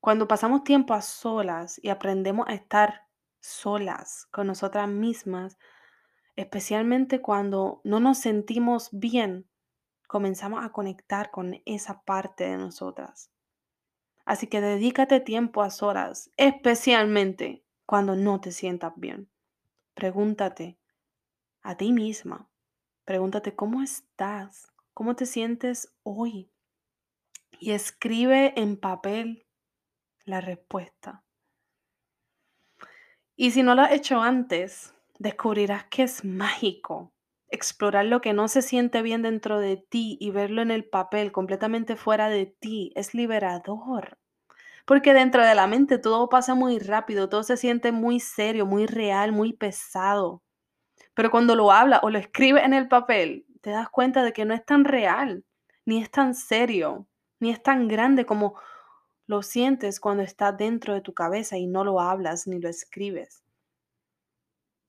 cuando 0.00 0.28
pasamos 0.28 0.64
tiempo 0.64 0.94
a 0.94 1.02
solas 1.02 1.80
y 1.82 1.88
aprendemos 1.88 2.46
a 2.48 2.54
estar 2.54 3.05
solas 3.46 4.26
con 4.30 4.46
nosotras 4.46 4.88
mismas, 4.88 5.58
especialmente 6.34 7.20
cuando 7.20 7.80
no 7.84 8.00
nos 8.00 8.18
sentimos 8.18 8.90
bien, 8.92 9.48
comenzamos 10.06 10.64
a 10.64 10.70
conectar 10.70 11.30
con 11.30 11.62
esa 11.64 12.02
parte 12.02 12.44
de 12.44 12.56
nosotras. 12.56 13.30
Así 14.24 14.48
que 14.48 14.60
dedícate 14.60 15.20
tiempo 15.20 15.62
a 15.62 15.70
solas, 15.70 16.30
especialmente 16.36 17.64
cuando 17.86 18.16
no 18.16 18.40
te 18.40 18.50
sientas 18.50 18.92
bien. 18.96 19.30
Pregúntate, 19.94 20.78
a 21.62 21.76
ti 21.76 21.92
misma. 21.92 22.48
Pregúntate 23.04 23.54
cómo 23.54 23.82
estás, 23.82 24.72
cómo 24.94 25.14
te 25.14 25.26
sientes 25.26 25.94
hoy. 26.02 26.50
Y 27.58 27.70
escribe 27.70 28.52
en 28.60 28.76
papel 28.76 29.46
la 30.24 30.40
respuesta. 30.40 31.25
Y 33.36 33.50
si 33.50 33.62
no 33.62 33.74
lo 33.74 33.82
has 33.82 33.92
hecho 33.92 34.22
antes, 34.22 34.94
descubrirás 35.18 35.84
que 35.84 36.04
es 36.04 36.24
mágico 36.24 37.12
explorar 37.50 38.04
lo 38.06 38.20
que 38.20 38.32
no 38.32 38.48
se 38.48 38.62
siente 38.62 39.02
bien 39.02 39.22
dentro 39.22 39.58
de 39.60 39.76
ti 39.76 40.16
y 40.20 40.30
verlo 40.30 40.62
en 40.62 40.70
el 40.70 40.84
papel 40.84 41.32
completamente 41.32 41.96
fuera 41.96 42.28
de 42.28 42.46
ti. 42.46 42.92
Es 42.96 43.14
liberador. 43.14 44.18
Porque 44.84 45.12
dentro 45.12 45.44
de 45.44 45.54
la 45.54 45.66
mente 45.66 45.98
todo 45.98 46.28
pasa 46.28 46.54
muy 46.54 46.78
rápido, 46.78 47.28
todo 47.28 47.42
se 47.42 47.56
siente 47.56 47.92
muy 47.92 48.20
serio, 48.20 48.66
muy 48.66 48.86
real, 48.86 49.32
muy 49.32 49.52
pesado. 49.52 50.42
Pero 51.14 51.30
cuando 51.30 51.56
lo 51.56 51.72
habla 51.72 52.00
o 52.02 52.10
lo 52.10 52.18
escribe 52.18 52.64
en 52.64 52.72
el 52.72 52.88
papel, 52.88 53.46
te 53.60 53.70
das 53.70 53.88
cuenta 53.88 54.22
de 54.22 54.32
que 54.32 54.44
no 54.44 54.54
es 54.54 54.64
tan 54.64 54.84
real, 54.84 55.44
ni 55.84 56.00
es 56.00 56.10
tan 56.10 56.34
serio, 56.34 57.06
ni 57.40 57.50
es 57.50 57.62
tan 57.62 57.88
grande 57.88 58.26
como 58.26 58.54
lo 59.26 59.42
sientes 59.42 59.98
cuando 59.98 60.22
está 60.22 60.52
dentro 60.52 60.94
de 60.94 61.00
tu 61.00 61.12
cabeza 61.12 61.56
y 61.56 61.66
no 61.66 61.84
lo 61.84 62.00
hablas 62.00 62.46
ni 62.46 62.60
lo 62.60 62.68
escribes. 62.68 63.42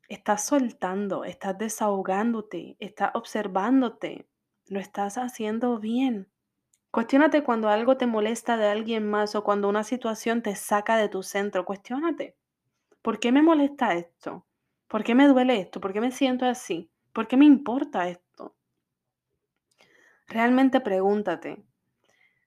Estás 0.08 0.46
soltando, 0.46 1.26
estás 1.26 1.58
desahogándote, 1.58 2.78
estás 2.80 3.12
observándote, 3.14 4.28
lo 4.68 4.80
estás 4.80 5.18
haciendo 5.18 5.80
bien. 5.80 6.30
Cuestiónate 6.92 7.44
cuando 7.44 7.68
algo 7.68 7.98
te 7.98 8.08
molesta 8.08 8.58
de 8.58 8.68
alguien 8.68 9.10
más 9.10 9.36
o 9.36 9.44
cuando 9.44 9.68
una 9.68 9.84
situación 9.84 10.42
te 10.42 10.56
saca 10.56 10.96
de 10.98 11.10
tu 11.10 11.24
centro. 11.24 11.66
Cuestiónate. 11.66 12.38
¿Por 13.02 13.20
qué 13.20 13.32
me 13.32 13.42
molesta 13.42 13.94
esto? 13.96 14.46
¿Por 14.88 15.04
qué 15.04 15.14
me 15.14 15.28
duele 15.28 15.60
esto? 15.60 15.82
¿Por 15.82 15.92
qué 15.92 16.00
me 16.00 16.12
siento 16.12 16.46
así? 16.46 16.90
¿Por 17.12 17.28
qué 17.28 17.36
me 17.36 17.46
importa 17.46 18.08
esto? 18.08 18.56
Realmente 20.28 20.80
pregúntate 20.80 21.67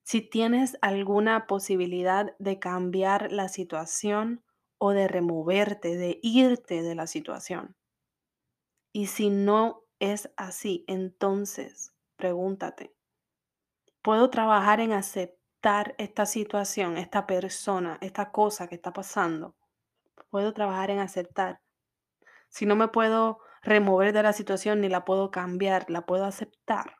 si 0.02 0.22
tienes 0.22 0.76
alguna 0.80 1.46
posibilidad 1.46 2.34
de 2.38 2.58
cambiar 2.58 3.32
la 3.32 3.48
situación 3.48 4.42
o 4.78 4.92
de 4.92 5.08
removerte, 5.08 5.96
de 5.96 6.18
irte 6.22 6.82
de 6.82 6.94
la 6.94 7.06
situación. 7.06 7.76
Y 8.92 9.06
si 9.06 9.30
no 9.30 9.84
es 9.98 10.30
así, 10.36 10.84
entonces 10.88 11.92
pregúntate, 12.16 12.94
¿puedo 14.02 14.30
trabajar 14.30 14.80
en 14.80 14.92
aceptar 14.92 15.94
esta 15.98 16.26
situación, 16.26 16.96
esta 16.96 17.26
persona, 17.26 17.98
esta 18.00 18.32
cosa 18.32 18.66
que 18.66 18.74
está 18.74 18.92
pasando? 18.92 19.54
¿Puedo 20.30 20.52
trabajar 20.54 20.90
en 20.90 20.98
aceptar? 20.98 21.60
Si 22.48 22.66
no 22.66 22.74
me 22.74 22.88
puedo 22.88 23.40
remover 23.62 24.12
de 24.12 24.22
la 24.22 24.32
situación 24.32 24.80
ni 24.80 24.88
la 24.88 25.04
puedo 25.04 25.30
cambiar, 25.30 25.88
la 25.90 26.06
puedo 26.06 26.24
aceptar. 26.24 26.96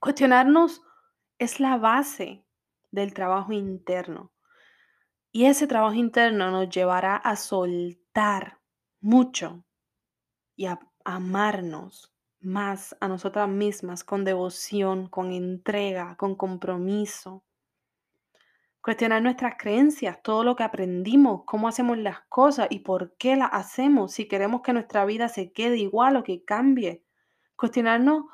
Cuestionarnos 0.00 0.82
es 1.38 1.60
la 1.60 1.76
base 1.76 2.44
del 2.90 3.14
trabajo 3.14 3.52
interno. 3.52 4.32
Y 5.30 5.44
ese 5.44 5.66
trabajo 5.66 5.94
interno 5.94 6.50
nos 6.50 6.68
llevará 6.68 7.16
a 7.16 7.36
soltar 7.36 8.60
mucho 9.00 9.64
y 10.56 10.66
a 10.66 10.80
amarnos 11.04 12.14
más 12.40 12.96
a 13.00 13.08
nosotras 13.08 13.48
mismas 13.48 14.04
con 14.04 14.24
devoción, 14.24 15.08
con 15.08 15.32
entrega, 15.32 16.16
con 16.16 16.34
compromiso. 16.34 17.44
Cuestionar 18.80 19.22
nuestras 19.22 19.54
creencias, 19.58 20.22
todo 20.22 20.44
lo 20.44 20.56
que 20.56 20.62
aprendimos, 20.62 21.42
cómo 21.44 21.68
hacemos 21.68 21.98
las 21.98 22.20
cosas 22.28 22.68
y 22.70 22.80
por 22.80 23.16
qué 23.16 23.36
las 23.36 23.50
hacemos, 23.52 24.12
si 24.12 24.28
queremos 24.28 24.62
que 24.62 24.72
nuestra 24.72 25.04
vida 25.04 25.28
se 25.28 25.52
quede 25.52 25.76
igual 25.76 26.16
o 26.16 26.22
que 26.22 26.44
cambie. 26.44 27.04
Cuestionarnos 27.56 28.24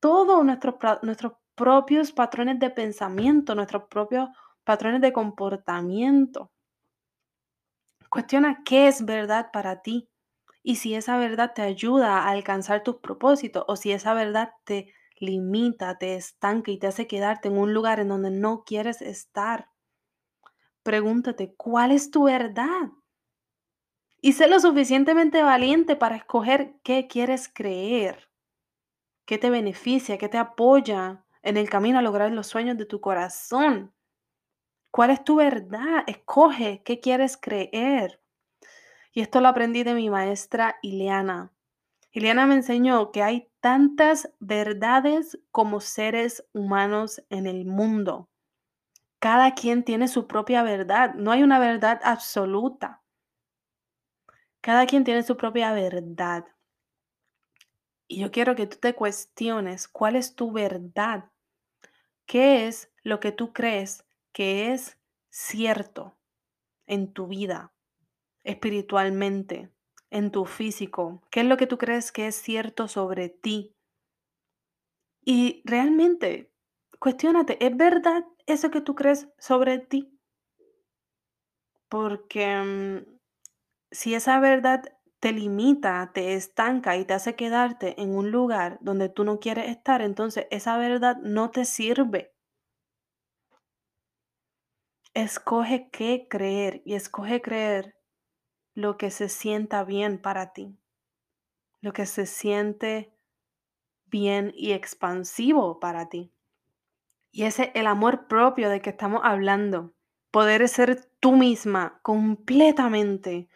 todos 0.00 0.44
nuestros, 0.44 0.76
nuestros 1.02 1.32
propios 1.58 2.12
patrones 2.12 2.60
de 2.60 2.70
pensamiento, 2.70 3.56
nuestros 3.56 3.88
propios 3.90 4.28
patrones 4.62 5.00
de 5.00 5.12
comportamiento. 5.12 6.52
Cuestiona 8.08 8.62
qué 8.64 8.86
es 8.86 9.04
verdad 9.04 9.50
para 9.52 9.82
ti 9.82 10.08
y 10.62 10.76
si 10.76 10.94
esa 10.94 11.18
verdad 11.18 11.52
te 11.54 11.62
ayuda 11.62 12.20
a 12.20 12.28
alcanzar 12.30 12.82
tus 12.82 12.96
propósitos 12.96 13.64
o 13.66 13.74
si 13.74 13.90
esa 13.90 14.14
verdad 14.14 14.52
te 14.64 14.94
limita, 15.18 15.98
te 15.98 16.14
estanca 16.14 16.70
y 16.70 16.78
te 16.78 16.86
hace 16.86 17.08
quedarte 17.08 17.48
en 17.48 17.58
un 17.58 17.74
lugar 17.74 17.98
en 17.98 18.08
donde 18.08 18.30
no 18.30 18.62
quieres 18.64 19.02
estar. 19.02 19.68
Pregúntate, 20.84 21.54
¿cuál 21.56 21.90
es 21.90 22.10
tu 22.10 22.24
verdad? 22.24 22.92
Y 24.20 24.32
sé 24.32 24.46
lo 24.48 24.60
suficientemente 24.60 25.42
valiente 25.42 25.96
para 25.96 26.16
escoger 26.16 26.76
qué 26.84 27.08
quieres 27.08 27.48
creer, 27.52 28.30
qué 29.26 29.38
te 29.38 29.50
beneficia, 29.50 30.18
qué 30.18 30.28
te 30.28 30.38
apoya 30.38 31.24
en 31.48 31.56
el 31.56 31.70
camino 31.70 31.98
a 31.98 32.02
lograr 32.02 32.30
los 32.30 32.46
sueños 32.46 32.76
de 32.76 32.84
tu 32.84 33.00
corazón. 33.00 33.94
¿Cuál 34.90 35.10
es 35.10 35.24
tu 35.24 35.36
verdad? 35.36 36.04
Escoge 36.06 36.82
qué 36.84 37.00
quieres 37.00 37.36
creer. 37.36 38.20
Y 39.12 39.22
esto 39.22 39.40
lo 39.40 39.48
aprendí 39.48 39.82
de 39.82 39.94
mi 39.94 40.10
maestra 40.10 40.76
Ileana. 40.82 41.52
Ileana 42.12 42.46
me 42.46 42.54
enseñó 42.54 43.12
que 43.12 43.22
hay 43.22 43.50
tantas 43.60 44.32
verdades 44.40 45.38
como 45.50 45.80
seres 45.80 46.46
humanos 46.52 47.22
en 47.30 47.46
el 47.46 47.64
mundo. 47.64 48.28
Cada 49.18 49.54
quien 49.54 49.84
tiene 49.84 50.06
su 50.06 50.26
propia 50.26 50.62
verdad. 50.62 51.14
No 51.14 51.32
hay 51.32 51.42
una 51.42 51.58
verdad 51.58 52.00
absoluta. 52.04 53.02
Cada 54.60 54.86
quien 54.86 55.04
tiene 55.04 55.22
su 55.22 55.36
propia 55.36 55.72
verdad. 55.72 56.44
Y 58.06 58.20
yo 58.20 58.30
quiero 58.30 58.54
que 58.54 58.66
tú 58.66 58.76
te 58.78 58.94
cuestiones 58.94 59.88
cuál 59.88 60.16
es 60.16 60.34
tu 60.34 60.52
verdad. 60.52 61.30
¿Qué 62.28 62.68
es 62.68 62.92
lo 63.04 63.20
que 63.20 63.32
tú 63.32 63.54
crees 63.54 64.04
que 64.32 64.74
es 64.74 64.98
cierto 65.30 66.18
en 66.86 67.14
tu 67.14 67.26
vida, 67.26 67.72
espiritualmente, 68.44 69.72
en 70.10 70.30
tu 70.30 70.44
físico? 70.44 71.22
¿Qué 71.30 71.40
es 71.40 71.46
lo 71.46 71.56
que 71.56 71.66
tú 71.66 71.78
crees 71.78 72.12
que 72.12 72.26
es 72.26 72.34
cierto 72.34 72.86
sobre 72.86 73.30
ti? 73.30 73.74
Y 75.24 75.62
realmente, 75.64 76.52
cuestiónate, 76.98 77.64
¿es 77.64 77.74
verdad 77.74 78.26
eso 78.44 78.70
que 78.70 78.82
tú 78.82 78.94
crees 78.94 79.28
sobre 79.38 79.78
ti? 79.78 80.14
Porque 81.88 82.58
mm, 82.58 83.18
si 83.90 84.14
esa 84.14 84.38
verdad 84.38 84.97
te 85.20 85.32
limita, 85.32 86.10
te 86.14 86.34
estanca 86.34 86.96
y 86.96 87.04
te 87.04 87.14
hace 87.14 87.34
quedarte 87.34 88.00
en 88.00 88.16
un 88.16 88.30
lugar 88.30 88.78
donde 88.80 89.08
tú 89.08 89.24
no 89.24 89.40
quieres 89.40 89.68
estar, 89.68 90.00
entonces 90.02 90.46
esa 90.50 90.78
verdad 90.78 91.16
no 91.22 91.50
te 91.50 91.64
sirve. 91.64 92.32
Escoge 95.14 95.88
qué 95.90 96.28
creer 96.30 96.82
y 96.84 96.94
escoge 96.94 97.42
creer 97.42 97.96
lo 98.74 98.96
que 98.96 99.10
se 99.10 99.28
sienta 99.28 99.82
bien 99.82 100.18
para 100.20 100.52
ti, 100.52 100.78
lo 101.80 101.92
que 101.92 102.06
se 102.06 102.26
siente 102.26 103.12
bien 104.06 104.52
y 104.54 104.72
expansivo 104.72 105.80
para 105.80 106.08
ti. 106.08 106.32
Y 107.32 107.44
ese 107.44 107.64
es 107.64 107.70
el 107.74 107.86
amor 107.86 108.26
propio 108.28 108.70
de 108.70 108.80
que 108.80 108.90
estamos 108.90 109.20
hablando. 109.24 109.92
Poder 110.30 110.68
ser 110.68 111.04
tú 111.20 111.32
misma 111.32 112.00
completamente, 112.02 113.48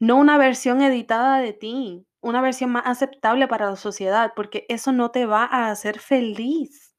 no 0.00 0.16
una 0.16 0.38
versión 0.38 0.82
editada 0.82 1.38
de 1.38 1.52
ti, 1.52 2.06
una 2.20 2.40
versión 2.40 2.70
más 2.70 2.84
aceptable 2.86 3.48
para 3.48 3.70
la 3.70 3.76
sociedad, 3.76 4.32
porque 4.36 4.66
eso 4.68 4.92
no 4.92 5.10
te 5.10 5.26
va 5.26 5.44
a 5.44 5.70
hacer 5.70 5.98
feliz. 6.00 6.94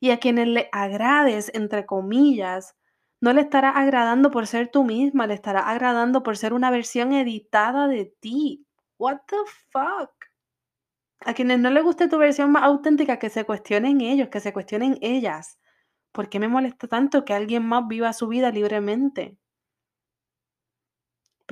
Y 0.00 0.10
a 0.10 0.18
quienes 0.20 0.48
le 0.48 0.68
agrades, 0.72 1.50
entre 1.54 1.86
comillas, 1.86 2.76
no 3.20 3.32
le 3.32 3.42
estará 3.42 3.70
agradando 3.70 4.30
por 4.30 4.46
ser 4.46 4.68
tú 4.68 4.84
misma, 4.84 5.26
le 5.26 5.34
estará 5.34 5.60
agradando 5.60 6.22
por 6.22 6.36
ser 6.36 6.52
una 6.54 6.70
versión 6.70 7.12
editada 7.12 7.88
de 7.88 8.14
ti. 8.20 8.66
What 8.98 9.20
the 9.28 9.36
fuck? 9.70 10.12
A 11.20 11.34
quienes 11.34 11.58
no 11.58 11.68
les 11.70 11.82
guste 11.82 12.06
tu 12.08 12.16
versión 12.18 12.52
más 12.52 12.62
auténtica, 12.62 13.18
que 13.18 13.28
se 13.28 13.44
cuestionen 13.44 14.00
ellos, 14.02 14.28
que 14.28 14.38
se 14.40 14.52
cuestionen 14.52 14.98
ellas. 15.00 15.58
¿Por 16.12 16.28
qué 16.28 16.38
me 16.40 16.48
molesta 16.48 16.88
tanto 16.88 17.24
que 17.24 17.34
alguien 17.34 17.66
más 17.66 17.88
viva 17.88 18.12
su 18.12 18.28
vida 18.28 18.50
libremente? 18.52 19.38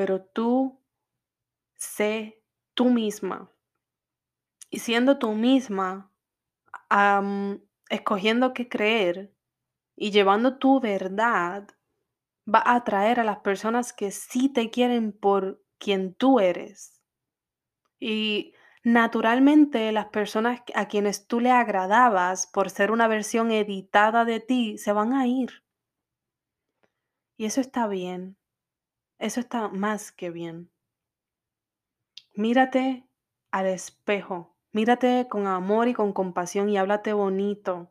Pero 0.01 0.23
tú 0.23 0.81
sé 1.77 2.43
tú 2.73 2.87
misma. 2.87 3.53
Y 4.71 4.79
siendo 4.79 5.19
tú 5.19 5.33
misma, 5.33 6.11
escogiendo 7.91 8.55
qué 8.55 8.67
creer 8.67 9.37
y 9.97 10.11
llevando 10.11 10.57
tu 10.57 10.81
verdad, 10.81 11.69
va 12.49 12.61
a 12.61 12.77
atraer 12.77 13.21
a 13.21 13.25
las 13.25 13.41
personas 13.41 13.93
que 13.93 14.11
sí 14.11 14.49
te 14.49 14.71
quieren 14.71 15.13
por 15.13 15.63
quien 15.77 16.15
tú 16.15 16.41
eres. 16.41 17.03
Y 17.99 18.55
naturalmente 18.83 19.93
las 19.93 20.07
personas 20.07 20.63
a 20.75 20.89
quienes 20.89 21.27
tú 21.27 21.41
le 21.41 21.51
agradabas 21.51 22.47
por 22.47 22.71
ser 22.71 22.91
una 22.91 23.07
versión 23.07 23.51
editada 23.51 24.25
de 24.25 24.41
ti 24.41 24.79
se 24.79 24.95
van 24.95 25.13
a 25.13 25.27
ir. 25.27 25.63
Y 27.37 27.45
eso 27.45 27.61
está 27.61 27.87
bien. 27.87 28.40
Eso 29.21 29.39
está 29.41 29.69
más 29.69 30.13
que 30.13 30.31
bien. 30.31 30.71
Mírate 32.35 33.05
al 33.51 33.67
espejo. 33.67 34.57
Mírate 34.73 35.29
con 35.29 35.47
amor 35.47 35.89
y 35.89 35.95
con 35.95 36.15
compasión 36.15 36.71
y 36.71 36.79
háblate 36.79 37.13
bonito. 37.13 37.91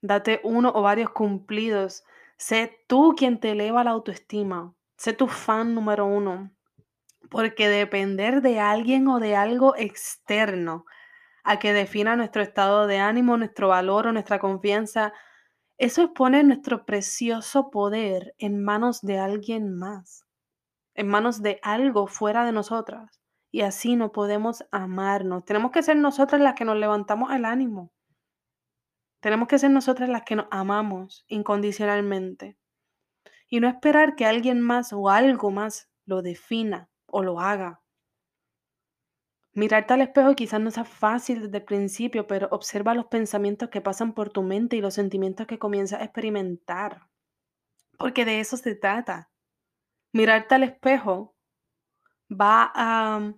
Date 0.00 0.40
uno 0.42 0.72
o 0.74 0.82
varios 0.82 1.10
cumplidos. 1.10 2.04
Sé 2.38 2.76
tú 2.88 3.14
quien 3.16 3.38
te 3.38 3.52
eleva 3.52 3.84
la 3.84 3.92
autoestima. 3.92 4.74
Sé 4.96 5.12
tu 5.12 5.28
fan 5.28 5.76
número 5.76 6.06
uno. 6.06 6.50
Porque 7.30 7.68
depender 7.68 8.42
de 8.42 8.58
alguien 8.58 9.06
o 9.06 9.20
de 9.20 9.36
algo 9.36 9.76
externo 9.76 10.86
a 11.44 11.60
que 11.60 11.72
defina 11.72 12.16
nuestro 12.16 12.42
estado 12.42 12.88
de 12.88 12.98
ánimo, 12.98 13.36
nuestro 13.36 13.68
valor 13.68 14.08
o 14.08 14.12
nuestra 14.12 14.40
confianza, 14.40 15.12
eso 15.78 16.10
es 16.14 16.44
nuestro 16.44 16.86
precioso 16.86 17.70
poder 17.70 18.34
en 18.38 18.64
manos 18.64 19.02
de 19.02 19.18
alguien 19.18 19.76
más, 19.76 20.24
en 20.94 21.08
manos 21.08 21.42
de 21.42 21.58
algo 21.62 22.06
fuera 22.06 22.44
de 22.44 22.52
nosotras. 22.52 23.20
Y 23.50 23.60
así 23.60 23.96
no 23.96 24.10
podemos 24.10 24.64
amarnos. 24.70 25.44
Tenemos 25.44 25.70
que 25.70 25.82
ser 25.82 25.96
nosotras 25.96 26.40
las 26.40 26.54
que 26.54 26.64
nos 26.64 26.76
levantamos 26.76 27.30
el 27.32 27.44
ánimo. 27.44 27.92
Tenemos 29.20 29.48
que 29.48 29.58
ser 29.58 29.70
nosotras 29.70 30.08
las 30.08 30.22
que 30.22 30.36
nos 30.36 30.46
amamos 30.50 31.24
incondicionalmente. 31.28 32.56
Y 33.48 33.60
no 33.60 33.68
esperar 33.68 34.16
que 34.16 34.26
alguien 34.26 34.60
más 34.60 34.92
o 34.92 35.10
algo 35.10 35.50
más 35.50 35.90
lo 36.06 36.22
defina 36.22 36.88
o 37.06 37.22
lo 37.22 37.38
haga. 37.40 37.82
Mirarte 39.56 39.94
al 39.94 40.02
espejo 40.02 40.34
quizás 40.34 40.60
no 40.60 40.70
sea 40.70 40.84
fácil 40.84 41.44
desde 41.44 41.56
el 41.56 41.64
principio, 41.64 42.26
pero 42.26 42.46
observa 42.50 42.92
los 42.92 43.06
pensamientos 43.06 43.70
que 43.70 43.80
pasan 43.80 44.12
por 44.12 44.28
tu 44.28 44.42
mente 44.42 44.76
y 44.76 44.82
los 44.82 44.92
sentimientos 44.92 45.46
que 45.46 45.58
comienzas 45.58 46.02
a 46.02 46.04
experimentar. 46.04 47.08
Porque 47.98 48.26
de 48.26 48.40
eso 48.40 48.58
se 48.58 48.74
trata. 48.74 49.30
Mirarte 50.12 50.56
al 50.56 50.64
espejo 50.64 51.34
va 52.30 52.70
a, 52.74 53.32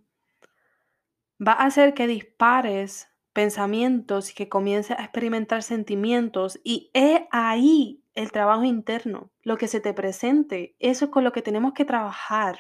va 1.40 1.52
a 1.52 1.66
hacer 1.66 1.94
que 1.94 2.09
dispares 2.09 3.14
pensamientos 3.33 4.33
y 4.33 4.35
que 4.35 4.48
comiences 4.48 4.98
a 4.98 5.04
experimentar 5.04 5.62
sentimientos 5.62 6.59
y 6.64 6.90
he 6.94 7.28
ahí 7.31 8.02
el 8.16 8.33
trabajo 8.33 8.64
interno, 8.64 9.31
lo 9.42 9.57
que 9.57 9.68
se 9.68 9.78
te 9.78 9.94
presente, 9.94 10.74
eso 10.81 11.04
es 11.04 11.11
con 11.12 11.22
lo 11.22 11.31
que 11.31 11.42
tenemos 11.42 11.74
que 11.74 11.85
trabajar. 11.85 12.59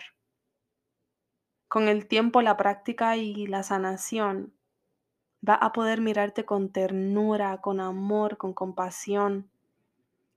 Con 1.68 1.86
el 1.86 2.06
tiempo, 2.06 2.40
la 2.40 2.56
práctica 2.56 3.18
y 3.18 3.46
la 3.46 3.62
sanación, 3.62 4.54
va 5.46 5.52
a 5.52 5.74
poder 5.74 6.00
mirarte 6.00 6.46
con 6.46 6.72
ternura, 6.72 7.60
con 7.60 7.80
amor, 7.80 8.38
con 8.38 8.54
compasión. 8.54 9.50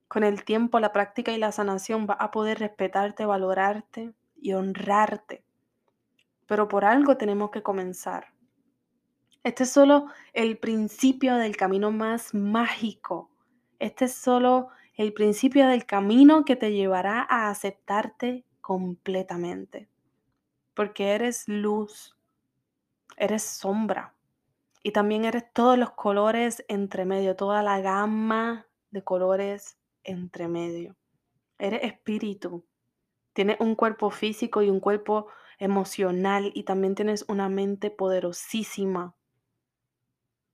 Con 0.09 0.25
el 0.25 0.43
tiempo, 0.43 0.81
la 0.81 0.91
práctica 0.91 1.31
y 1.31 1.37
la 1.37 1.53
sanación 1.53 2.05
va 2.05 2.15
a 2.15 2.31
poder 2.31 2.59
respetarte, 2.59 3.25
valorarte 3.25 4.13
y 4.35 4.51
honrarte. 4.51 5.45
Pero 6.47 6.67
por 6.67 6.83
algo 6.83 7.15
tenemos 7.15 7.49
que 7.49 7.63
comenzar. 7.63 8.33
Este 9.45 9.63
es 9.63 9.69
solo 9.69 10.07
el 10.33 10.57
principio 10.57 11.37
del 11.37 11.55
camino 11.55 11.91
más 11.91 12.33
mágico. 12.33 13.31
Este 13.79 14.03
es 14.03 14.13
solo 14.13 14.67
el 14.95 15.13
principio 15.13 15.65
del 15.67 15.85
camino 15.85 16.43
que 16.43 16.57
te 16.57 16.73
llevará 16.73 17.25
a 17.29 17.49
aceptarte 17.49 18.43
completamente 18.59 19.90
porque 20.81 21.11
eres 21.11 21.47
luz, 21.47 22.17
eres 23.15 23.43
sombra 23.43 24.15
y 24.81 24.89
también 24.89 25.25
eres 25.25 25.43
todos 25.53 25.77
los 25.77 25.91
colores 25.91 26.65
entre 26.69 27.05
medio, 27.05 27.35
toda 27.35 27.61
la 27.61 27.79
gama 27.81 28.65
de 28.89 29.03
colores 29.03 29.77
entre 30.03 30.47
medio. 30.47 30.95
Eres 31.59 31.83
espíritu, 31.83 32.65
tienes 33.33 33.57
un 33.59 33.75
cuerpo 33.75 34.09
físico 34.09 34.63
y 34.63 34.71
un 34.71 34.79
cuerpo 34.79 35.27
emocional 35.59 36.51
y 36.55 36.63
también 36.63 36.95
tienes 36.95 37.25
una 37.27 37.47
mente 37.47 37.91
poderosísima. 37.91 39.13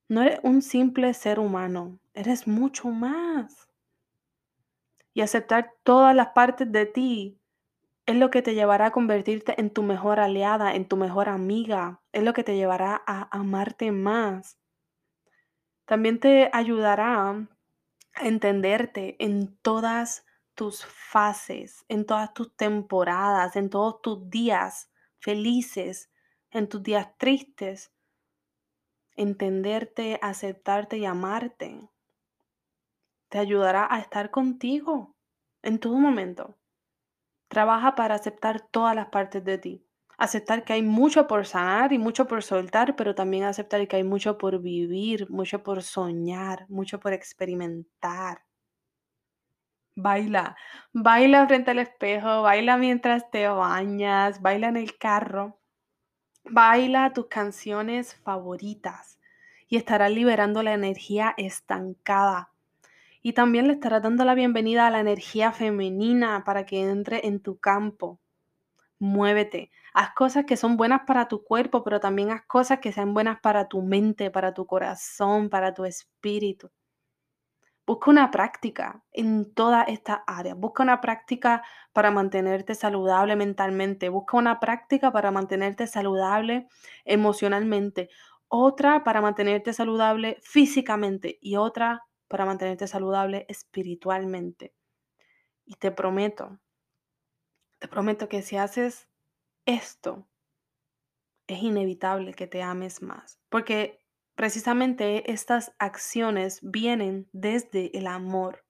No 0.08 0.20
eres 0.20 0.40
un 0.42 0.60
simple 0.60 1.14
ser 1.14 1.38
humano, 1.38 1.98
eres 2.12 2.46
mucho 2.46 2.88
más. 2.88 3.70
Y 5.14 5.22
aceptar 5.22 5.72
todas 5.84 6.14
las 6.14 6.28
partes 6.34 6.70
de 6.70 6.84
ti 6.84 7.38
es 8.08 8.16
lo 8.16 8.30
que 8.30 8.40
te 8.40 8.54
llevará 8.54 8.86
a 8.86 8.90
convertirte 8.90 9.60
en 9.60 9.68
tu 9.68 9.82
mejor 9.82 10.18
aliada, 10.18 10.74
en 10.74 10.88
tu 10.88 10.96
mejor 10.96 11.28
amiga. 11.28 12.00
Es 12.12 12.22
lo 12.22 12.32
que 12.32 12.42
te 12.42 12.56
llevará 12.56 13.02
a 13.06 13.28
amarte 13.36 13.92
más. 13.92 14.58
También 15.84 16.18
te 16.18 16.48
ayudará 16.54 17.28
a 18.14 18.26
entenderte 18.26 19.22
en 19.22 19.58
todas 19.58 20.24
tus 20.54 20.86
fases, 20.86 21.84
en 21.88 22.06
todas 22.06 22.32
tus 22.32 22.56
temporadas, 22.56 23.56
en 23.56 23.68
todos 23.68 24.00
tus 24.00 24.30
días 24.30 24.90
felices, 25.18 26.10
en 26.50 26.66
tus 26.66 26.82
días 26.82 27.08
tristes. 27.18 27.92
Entenderte, 29.16 30.18
aceptarte 30.22 30.96
y 30.96 31.04
amarte. 31.04 31.90
Te 33.28 33.38
ayudará 33.38 33.86
a 33.90 33.98
estar 33.98 34.30
contigo 34.30 35.14
en 35.60 35.78
todo 35.78 35.98
momento. 35.98 36.57
Trabaja 37.48 37.94
para 37.94 38.14
aceptar 38.14 38.60
todas 38.60 38.94
las 38.94 39.08
partes 39.08 39.44
de 39.44 39.58
ti. 39.58 39.84
Aceptar 40.18 40.64
que 40.64 40.74
hay 40.74 40.82
mucho 40.82 41.26
por 41.26 41.46
sanar 41.46 41.92
y 41.92 41.98
mucho 41.98 42.26
por 42.26 42.42
soltar, 42.42 42.96
pero 42.96 43.14
también 43.14 43.44
aceptar 43.44 43.86
que 43.88 43.96
hay 43.96 44.04
mucho 44.04 44.36
por 44.36 44.60
vivir, 44.60 45.30
mucho 45.30 45.62
por 45.62 45.82
soñar, 45.82 46.66
mucho 46.68 47.00
por 47.00 47.12
experimentar. 47.12 48.44
Baila, 49.94 50.56
baila 50.92 51.46
frente 51.46 51.70
al 51.72 51.78
espejo, 51.80 52.42
baila 52.42 52.76
mientras 52.76 53.30
te 53.30 53.48
bañas, 53.48 54.42
baila 54.42 54.68
en 54.68 54.76
el 54.76 54.96
carro. 54.98 55.58
Baila 56.44 57.12
tus 57.12 57.26
canciones 57.26 58.14
favoritas 58.14 59.18
y 59.68 59.76
estarás 59.76 60.10
liberando 60.10 60.62
la 60.62 60.74
energía 60.74 61.34
estancada 61.36 62.52
Y 63.22 63.32
también 63.32 63.66
le 63.66 63.74
estarás 63.74 64.02
dando 64.02 64.24
la 64.24 64.34
bienvenida 64.34 64.86
a 64.86 64.90
la 64.90 65.00
energía 65.00 65.52
femenina 65.52 66.44
para 66.44 66.64
que 66.66 66.80
entre 66.80 67.26
en 67.26 67.40
tu 67.40 67.58
campo. 67.58 68.20
Muévete. 69.00 69.70
Haz 69.94 70.12
cosas 70.14 70.44
que 70.44 70.56
son 70.56 70.76
buenas 70.76 71.02
para 71.06 71.28
tu 71.28 71.44
cuerpo, 71.44 71.84
pero 71.84 72.00
también 72.00 72.30
haz 72.30 72.42
cosas 72.46 72.80
que 72.80 72.92
sean 72.92 73.14
buenas 73.14 73.40
para 73.40 73.68
tu 73.68 73.82
mente, 73.82 74.30
para 74.30 74.54
tu 74.54 74.66
corazón, 74.66 75.50
para 75.50 75.74
tu 75.74 75.84
espíritu. 75.84 76.70
Busca 77.86 78.10
una 78.10 78.30
práctica 78.30 79.02
en 79.12 79.54
todas 79.54 79.88
estas 79.88 80.18
áreas. 80.26 80.56
Busca 80.58 80.82
una 80.82 81.00
práctica 81.00 81.62
para 81.94 82.10
mantenerte 82.10 82.74
saludable 82.74 83.34
mentalmente. 83.34 84.10
Busca 84.10 84.36
una 84.36 84.60
práctica 84.60 85.10
para 85.10 85.30
mantenerte 85.30 85.86
saludable 85.86 86.68
emocionalmente. 87.06 88.10
Otra 88.48 89.04
para 89.04 89.22
mantenerte 89.22 89.72
saludable 89.72 90.36
físicamente 90.42 91.38
y 91.40 91.56
otra 91.56 92.02
para 92.28 92.44
mantenerte 92.44 92.86
saludable 92.86 93.46
espiritualmente. 93.48 94.74
Y 95.64 95.74
te 95.74 95.90
prometo, 95.90 96.60
te 97.78 97.88
prometo 97.88 98.28
que 98.28 98.42
si 98.42 98.56
haces 98.56 99.08
esto, 99.66 100.26
es 101.46 101.62
inevitable 101.62 102.34
que 102.34 102.46
te 102.46 102.62
ames 102.62 103.02
más. 103.02 103.40
Porque 103.48 104.04
precisamente 104.34 105.30
estas 105.32 105.74
acciones 105.78 106.60
vienen 106.62 107.28
desde 107.32 107.96
el 107.98 108.06
amor. 108.06 108.64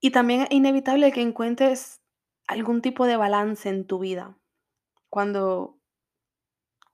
Y 0.00 0.10
también 0.10 0.42
es 0.42 0.50
inevitable 0.50 1.12
que 1.12 1.20
encuentres 1.20 2.00
algún 2.46 2.80
tipo 2.80 3.06
de 3.06 3.16
balance 3.16 3.68
en 3.68 3.86
tu 3.86 3.98
vida. 3.98 4.38
Cuando 5.10 5.80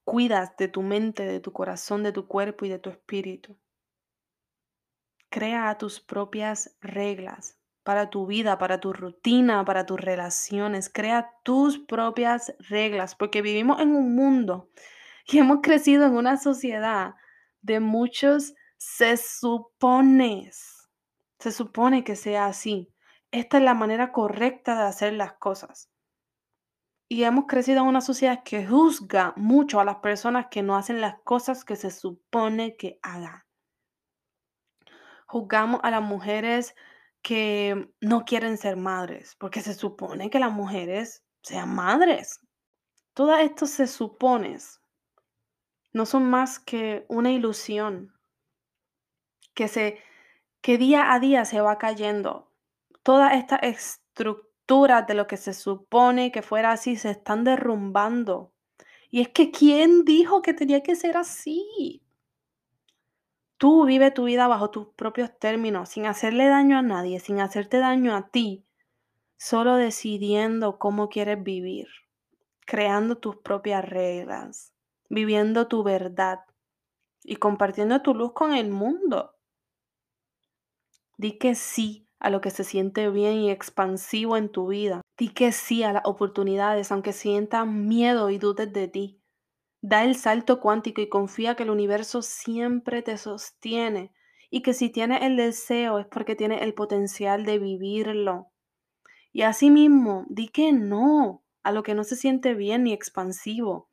cuidas 0.05 0.57
de 0.57 0.69
tu 0.69 0.83
mente, 0.83 1.25
de 1.25 1.41
tu 1.41 1.53
corazón, 1.53 2.03
de 2.03 2.13
tu 2.13 2.27
cuerpo 2.27 2.65
y 2.65 2.69
de 2.69 2.79
tu 2.79 2.91
espíritu. 2.91 3.57
Crea 5.33 5.79
tus 5.79 5.99
propias 5.99 6.77
reglas 6.83 7.59
para 7.85 8.11
tu 8.11 8.27
vida, 8.27 8.59
para 8.59 8.81
tu 8.81 8.93
rutina, 8.93 9.65
para 9.65 9.87
tus 9.87 9.99
relaciones. 9.99 10.91
Crea 10.91 11.31
tus 11.43 11.79
propias 11.79 12.55
reglas, 12.59 13.15
porque 13.15 13.41
vivimos 13.41 13.81
en 13.81 13.95
un 13.95 14.15
mundo 14.15 14.69
y 15.27 15.39
hemos 15.39 15.61
crecido 15.63 16.05
en 16.05 16.17
una 16.17 16.37
sociedad 16.37 17.15
de 17.63 17.81
muchos 17.81 18.53
se 18.77 19.17
supone, 19.17 20.51
se 21.39 21.51
supone 21.51 22.05
que 22.05 22.15
sea 22.15 22.45
así. 22.45 22.93
Esta 23.31 23.57
es 23.57 23.65
la 23.65 23.73
manera 23.73 24.13
correcta 24.13 24.77
de 24.77 24.83
hacer 24.83 25.15
las 25.15 25.33
cosas. 25.33 25.89
Y 27.09 27.25
hemos 27.25 27.47
crecido 27.47 27.81
en 27.81 27.87
una 27.87 28.03
sociedad 28.03 28.43
que 28.43 28.67
juzga 28.67 29.33
mucho 29.37 29.81
a 29.81 29.87
las 29.87 29.97
personas 29.97 30.49
que 30.51 30.63
no 30.63 30.77
hacen 30.77 31.01
las 31.01 31.23
cosas 31.25 31.65
que 31.65 31.77
se 31.77 31.91
supone 31.91 32.77
que 32.77 32.99
hagan. 33.01 33.43
Juzgamos 35.33 35.81
a 35.83 35.91
las 35.91 36.03
mujeres 36.03 36.75
que 37.23 37.89
no 38.03 38.27
quieren 38.27 38.59
ser 38.59 38.77
madres, 38.77 39.35
porque 39.39 39.63
se 39.63 39.73
supone 39.73 40.29
que 40.29 40.39
las 40.39 40.53
mujeres 40.53 41.25
sean 41.43 41.75
madres. 41.75 42.41
Todo 43.15 43.39
esto 43.39 43.65
se 43.65 43.87
supone 43.87 44.59
no 45.95 46.05
son 46.05 46.29
más 46.29 46.59
que 46.59 47.07
una 47.09 47.31
ilusión 47.31 48.13
que 49.55 49.69
se 49.69 50.01
que 50.61 50.77
día 50.77 51.15
a 51.15 51.19
día 51.19 51.47
se 51.47 51.63
va 51.63 51.79
cayendo. 51.79 52.53
Toda 53.03 53.33
esta 53.33 53.57
estructura 53.57 55.01
de 55.01 55.15
lo 55.15 55.27
que 55.27 55.39
se 55.39 55.55
supone 55.55 56.31
que 56.31 56.43
fuera 56.43 56.73
así 56.73 56.97
se 56.97 57.11
están 57.11 57.43
derrumbando. 57.43 58.53
Y 59.09 59.23
es 59.23 59.31
que 59.31 59.51
¿quién 59.51 60.05
dijo 60.05 60.43
que 60.43 60.53
tenía 60.53 60.83
que 60.83 60.95
ser 60.95 61.17
así? 61.17 62.02
Tú 63.63 63.85
vive 63.85 64.11
tu 64.11 64.25
vida 64.25 64.49
bajo 64.49 64.71
tus 64.71 64.89
propios 64.89 65.31
términos, 65.39 65.89
sin 65.89 66.07
hacerle 66.07 66.49
daño 66.49 66.77
a 66.77 66.83
nadie, 66.83 67.21
sin 67.21 67.39
hacerte 67.39 67.79
daño 67.79 68.17
a 68.17 68.29
ti, 68.31 68.67
solo 69.37 69.77
decidiendo 69.77 70.81
cómo 70.81 71.09
quieres 71.09 71.41
vivir, 71.41 71.87
creando 72.67 73.19
tus 73.19 73.37
propias 73.37 73.89
reglas 73.89 74.73
viviendo 75.13 75.69
tu 75.69 75.83
verdad 75.83 76.41
y 77.23 77.37
compartiendo 77.37 78.01
tu 78.01 78.15
luz 78.15 78.33
con 78.33 78.55
el 78.55 78.71
mundo. 78.71 79.37
Di 81.19 81.39
que 81.39 81.55
sí 81.55 82.09
a 82.19 82.31
lo 82.31 82.41
que 82.41 82.51
se 82.51 82.65
siente 82.65 83.11
bien 83.11 83.35
y 83.35 83.51
expansivo 83.51 84.39
en 84.39 84.49
tu 84.49 84.69
vida. 84.69 85.03
Di 85.19 85.29
que 85.29 85.53
sí 85.53 85.83
a 85.83 85.93
las 85.93 86.03
oportunidades, 86.07 86.91
aunque 86.91 87.13
sientas 87.13 87.67
miedo 87.67 88.31
y 88.31 88.39
dudes 88.39 88.73
de 88.73 88.89
ti. 88.89 89.22
Da 89.83 90.05
el 90.05 90.15
salto 90.15 90.61
cuántico 90.61 91.01
y 91.01 91.09
confía 91.09 91.57
que 91.57 91.65
el 91.65 91.71
universo 91.71 92.23
siempre 92.23 93.03
te 93.03 93.19
sostiene 93.19 94.13
y 94.49 94.63
que 94.63 94.75
si 94.75 94.91
tienes 94.91 95.23
el 95.23 95.37
deseo 95.37 95.99
es 95.99 96.07
porque 96.07 96.37
tienes 96.37 96.63
el 96.63 96.73
potencial 96.73 97.45
de 97.45 97.59
vivirlo. 97.59 98.53
Y 99.33 99.43
asimismo, 99.43 100.25
di 100.29 100.49
que 100.49 100.73
no 100.73 101.43
a 101.65 101.73
lo 101.73 101.83
que 101.83 101.95
no 101.95 102.05
se 102.05 102.15
siente 102.15 102.55
bien 102.55 102.85
ni 102.85 102.93
expansivo. 102.93 103.89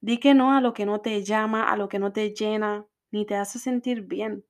Di 0.00 0.18
que 0.18 0.32
no 0.34 0.52
a 0.52 0.62
lo 0.62 0.72
que 0.72 0.86
no 0.86 1.00
te 1.00 1.22
llama, 1.22 1.70
a 1.70 1.76
lo 1.76 1.88
que 1.88 1.98
no 1.98 2.12
te 2.12 2.30
llena, 2.34 2.86
ni 3.10 3.26
te 3.26 3.36
hace 3.36 3.58
sentir 3.58 4.02
bien. 4.02 4.46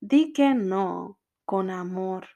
Di 0.00 0.32
que 0.32 0.54
no 0.54 1.18
con 1.44 1.68
amor, 1.68 2.28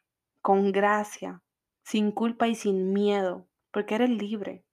con 0.43 0.71
gracia, 0.71 1.43
sin 1.83 2.13
culpa 2.13 2.47
y 2.47 2.55
sin 2.57 2.93
miedo, 2.93 3.49
porque 3.71 3.95
eres 3.95 4.11
libre. 4.11 4.65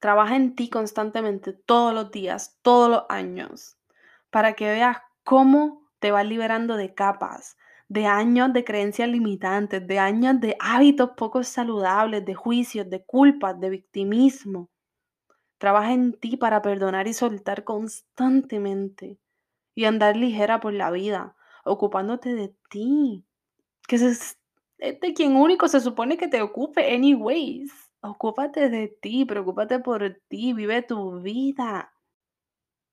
Trabaja 0.00 0.36
en 0.36 0.54
ti 0.54 0.70
constantemente, 0.70 1.52
todos 1.52 1.92
los 1.94 2.10
días, 2.10 2.58
todos 2.62 2.90
los 2.90 3.02
años, 3.08 3.76
para 4.30 4.54
que 4.54 4.66
veas 4.70 4.98
cómo 5.24 5.82
te 5.98 6.10
vas 6.10 6.26
liberando 6.26 6.76
de 6.76 6.94
capas, 6.94 7.56
de 7.88 8.06
años 8.06 8.52
de 8.52 8.64
creencias 8.64 9.08
limitantes, 9.08 9.86
de 9.86 9.98
años 9.98 10.40
de 10.40 10.56
hábitos 10.60 11.10
poco 11.16 11.42
saludables, 11.44 12.24
de 12.24 12.34
juicios, 12.34 12.88
de 12.90 13.04
culpas, 13.04 13.58
de 13.60 13.70
victimismo 13.70 14.70
Trabaja 15.58 15.92
en 15.92 16.12
ti 16.12 16.36
para 16.36 16.60
perdonar 16.62 17.08
y 17.08 17.14
soltar 17.14 17.64
constantemente 17.64 19.18
y 19.74 19.84
andar 19.86 20.16
ligera 20.16 20.60
por 20.60 20.74
la 20.74 20.90
vida, 20.90 21.36
ocupándote 21.64 22.34
de 22.34 22.54
ti, 22.70 23.24
que 23.88 23.96
es 23.96 24.38
de 24.78 25.14
quien 25.14 25.36
único 25.36 25.68
se 25.68 25.80
supone 25.80 26.18
que 26.18 26.28
te 26.28 26.42
ocupe, 26.42 26.94
anyways. 26.94 27.85
Ocúpate 28.06 28.70
de 28.70 28.86
ti, 28.86 29.24
preocúpate 29.24 29.80
por 29.80 30.20
ti, 30.28 30.52
vive 30.52 30.82
tu 30.82 31.20
vida. 31.20 31.92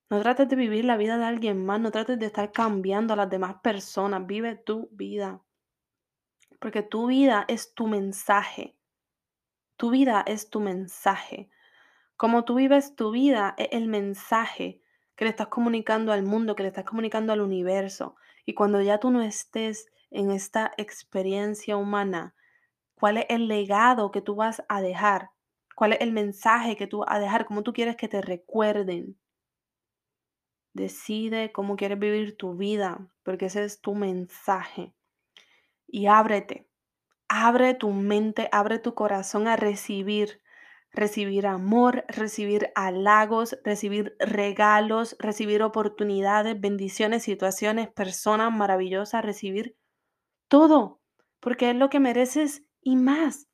No 0.10 0.20
trates 0.22 0.50
de 0.50 0.56
vivir 0.56 0.86
la 0.86 0.98
vida 0.98 1.20
de 1.20 1.26
alguien 1.26 1.64
más, 1.64 1.80
no 1.80 1.92
trates 1.92 2.18
de 2.18 2.26
estar 2.26 2.52
cambiando 2.52 3.14
a 3.14 3.18
las 3.18 3.30
demás 3.30 3.58
personas, 3.62 4.26
vive 4.26 4.56
tu 4.56 4.90
vida. 4.92 5.44
Porque 6.60 6.82
tu 6.82 7.08
vida 7.08 7.46
es 7.48 7.76
tu 7.76 7.86
mensaje. 7.86 8.76
Tu 9.78 9.92
vida 9.92 10.24
es 10.26 10.50
tu 10.50 10.60
mensaje. 10.60 11.52
Como 12.18 12.44
tú 12.44 12.56
vives 12.56 12.96
tu 12.96 13.12
vida 13.12 13.54
es 13.60 13.68
el 13.72 13.88
mensaje 13.88 14.82
que 15.16 15.26
le 15.26 15.30
estás 15.30 15.48
comunicando 15.48 16.12
al 16.12 16.24
mundo, 16.24 16.56
que 16.56 16.64
le 16.64 16.70
estás 16.70 16.86
comunicando 16.86 17.34
al 17.34 17.42
universo. 17.42 18.16
Y 18.46 18.56
cuando 18.56 18.82
ya 18.82 19.00
tú 19.00 19.12
no 19.12 19.22
estés 19.22 19.92
en 20.10 20.32
esta 20.32 20.72
experiencia 20.78 21.78
humana, 21.78 22.34
¿cuál 23.04 23.18
es 23.18 23.26
el 23.28 23.50
legado 23.50 24.12
que 24.12 24.22
tú 24.22 24.36
vas 24.36 24.64
a 24.70 24.80
dejar? 24.80 25.32
¿Cuál 25.76 25.92
es 25.92 26.00
el 26.00 26.14
mensaje 26.14 26.78
que 26.78 26.88
tú 26.88 27.00
vas 27.00 27.10
a 27.12 27.20
dejar? 27.20 27.44
¿Cómo 27.44 27.62
tú 27.62 27.74
quieres 27.74 27.98
que 27.98 28.08
te 28.08 28.22
recuerden? 28.22 29.20
Decide 30.74 31.52
cómo 31.52 31.76
quieres 31.76 32.00
vivir 32.00 32.38
tu 32.38 32.56
vida, 32.56 33.06
porque 33.24 33.48
ese 33.48 33.66
es 33.66 33.82
tu 33.82 33.94
mensaje. 33.94 34.96
Y 35.86 36.06
ábrete, 36.06 36.70
abre 37.28 37.74
tu 37.74 37.92
mente, 37.92 38.48
abre 38.54 38.80
tu 38.80 38.94
corazón 38.94 39.50
a 39.50 39.58
recibir 39.58 40.42
recibir 40.94 41.46
amor, 41.46 42.06
recibir 42.08 42.72
halagos, 42.74 43.60
recibir 43.66 44.16
regalos, 44.18 45.18
recibir 45.20 45.62
oportunidades, 45.62 46.58
bendiciones, 46.58 47.24
situaciones, 47.24 47.90
personas 47.90 48.54
maravillosas, 48.54 49.26
recibir 49.26 49.76
todo, 50.48 51.02
porque 51.42 51.72
es 51.72 51.76
lo 51.76 51.90
que 51.90 52.00
mereces 52.00 52.64
y 52.84 52.96
más. 52.96 53.48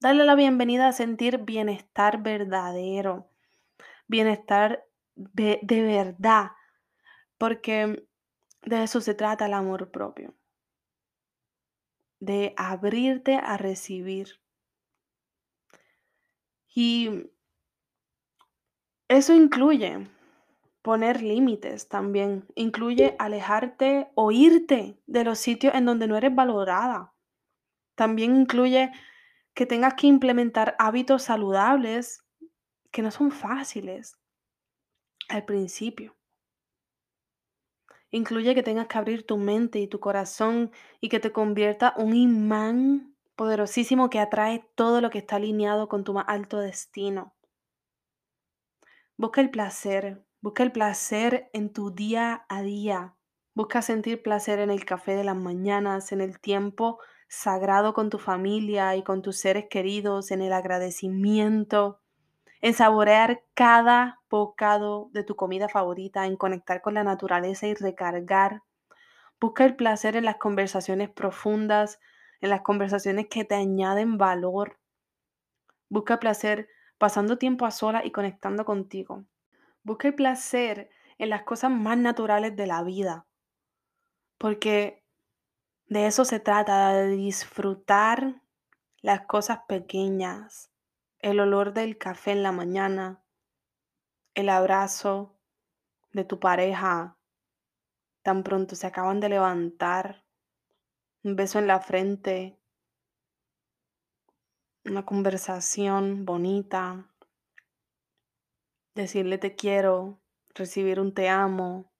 Dale 0.00 0.24
la 0.24 0.34
bienvenida 0.34 0.88
a 0.88 0.92
sentir 0.92 1.38
bienestar 1.38 2.22
verdadero, 2.22 3.30
bienestar 4.08 4.84
de, 5.14 5.60
de 5.62 5.82
verdad, 5.82 6.52
porque 7.38 8.06
de 8.62 8.82
eso 8.82 9.00
se 9.00 9.14
trata 9.14 9.46
el 9.46 9.54
amor 9.54 9.90
propio, 9.90 10.34
de 12.20 12.54
abrirte 12.56 13.36
a 13.36 13.56
recibir 13.56 14.40
y 16.74 17.30
eso 19.08 19.34
incluye 19.34 20.08
poner 20.82 21.22
límites 21.22 21.88
también, 21.88 22.46
incluye 22.54 23.14
alejarte 23.18 24.10
o 24.14 24.32
irte 24.32 24.98
de 25.06 25.24
los 25.24 25.38
sitios 25.38 25.74
en 25.74 25.84
donde 25.86 26.08
no 26.08 26.16
eres 26.16 26.34
valorada. 26.34 27.11
También 28.02 28.34
incluye 28.34 28.90
que 29.54 29.64
tengas 29.64 29.94
que 29.94 30.08
implementar 30.08 30.74
hábitos 30.80 31.22
saludables 31.22 32.24
que 32.90 33.00
no 33.00 33.12
son 33.12 33.30
fáciles 33.30 34.18
al 35.28 35.44
principio. 35.44 36.16
Incluye 38.10 38.56
que 38.56 38.64
tengas 38.64 38.88
que 38.88 38.98
abrir 38.98 39.24
tu 39.24 39.36
mente 39.36 39.78
y 39.78 39.86
tu 39.86 40.00
corazón 40.00 40.72
y 41.00 41.10
que 41.10 41.20
te 41.20 41.30
convierta 41.30 41.94
un 41.96 42.12
imán 42.16 43.14
poderosísimo 43.36 44.10
que 44.10 44.18
atrae 44.18 44.68
todo 44.74 45.00
lo 45.00 45.08
que 45.08 45.18
está 45.18 45.36
alineado 45.36 45.88
con 45.88 46.02
tu 46.02 46.12
más 46.12 46.24
alto 46.26 46.58
destino. 46.58 47.36
Busca 49.16 49.40
el 49.40 49.50
placer, 49.50 50.26
busca 50.40 50.64
el 50.64 50.72
placer 50.72 51.50
en 51.52 51.72
tu 51.72 51.92
día 51.92 52.46
a 52.48 52.62
día. 52.62 53.14
Busca 53.54 53.80
sentir 53.80 54.24
placer 54.24 54.58
en 54.58 54.70
el 54.70 54.84
café 54.84 55.14
de 55.14 55.22
las 55.22 55.36
mañanas, 55.36 56.10
en 56.10 56.20
el 56.20 56.40
tiempo 56.40 56.98
sagrado 57.32 57.94
con 57.94 58.10
tu 58.10 58.18
familia 58.18 58.94
y 58.94 59.02
con 59.02 59.22
tus 59.22 59.38
seres 59.38 59.64
queridos, 59.70 60.30
en 60.30 60.42
el 60.42 60.52
agradecimiento, 60.52 61.98
en 62.60 62.74
saborear 62.74 63.42
cada 63.54 64.20
bocado 64.28 65.08
de 65.12 65.24
tu 65.24 65.34
comida 65.34 65.66
favorita, 65.70 66.26
en 66.26 66.36
conectar 66.36 66.82
con 66.82 66.92
la 66.92 67.04
naturaleza 67.04 67.66
y 67.66 67.72
recargar. 67.72 68.62
Busca 69.40 69.64
el 69.64 69.76
placer 69.76 70.14
en 70.16 70.26
las 70.26 70.36
conversaciones 70.36 71.08
profundas, 71.08 72.00
en 72.42 72.50
las 72.50 72.60
conversaciones 72.60 73.28
que 73.30 73.46
te 73.46 73.54
añaden 73.54 74.18
valor. 74.18 74.78
Busca 75.88 76.20
placer 76.20 76.68
pasando 76.98 77.38
tiempo 77.38 77.64
a 77.64 77.70
sola 77.70 78.04
y 78.04 78.10
conectando 78.10 78.66
contigo. 78.66 79.24
Busca 79.84 80.08
el 80.08 80.14
placer 80.14 80.90
en 81.16 81.30
las 81.30 81.44
cosas 81.44 81.70
más 81.70 81.96
naturales 81.96 82.54
de 82.56 82.66
la 82.66 82.82
vida, 82.82 83.24
porque 84.36 85.01
de 85.92 86.06
eso 86.06 86.24
se 86.24 86.40
trata, 86.40 86.94
de 86.94 87.08
disfrutar 87.08 88.40
las 89.02 89.26
cosas 89.26 89.58
pequeñas, 89.68 90.70
el 91.18 91.38
olor 91.38 91.74
del 91.74 91.98
café 91.98 92.30
en 92.30 92.42
la 92.42 92.50
mañana, 92.50 93.22
el 94.34 94.48
abrazo 94.48 95.38
de 96.12 96.24
tu 96.24 96.40
pareja 96.40 97.18
tan 98.22 98.42
pronto 98.42 98.74
se 98.74 98.86
acaban 98.86 99.20
de 99.20 99.28
levantar, 99.28 100.24
un 101.24 101.36
beso 101.36 101.58
en 101.58 101.66
la 101.66 101.78
frente, 101.80 102.58
una 104.86 105.04
conversación 105.04 106.24
bonita, 106.24 107.12
decirle 108.94 109.36
te 109.36 109.54
quiero, 109.56 110.22
recibir 110.54 110.98
un 111.00 111.12
te 111.12 111.28
amo. 111.28 111.92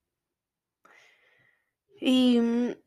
Y 2.01 2.41
mm, 2.41 2.83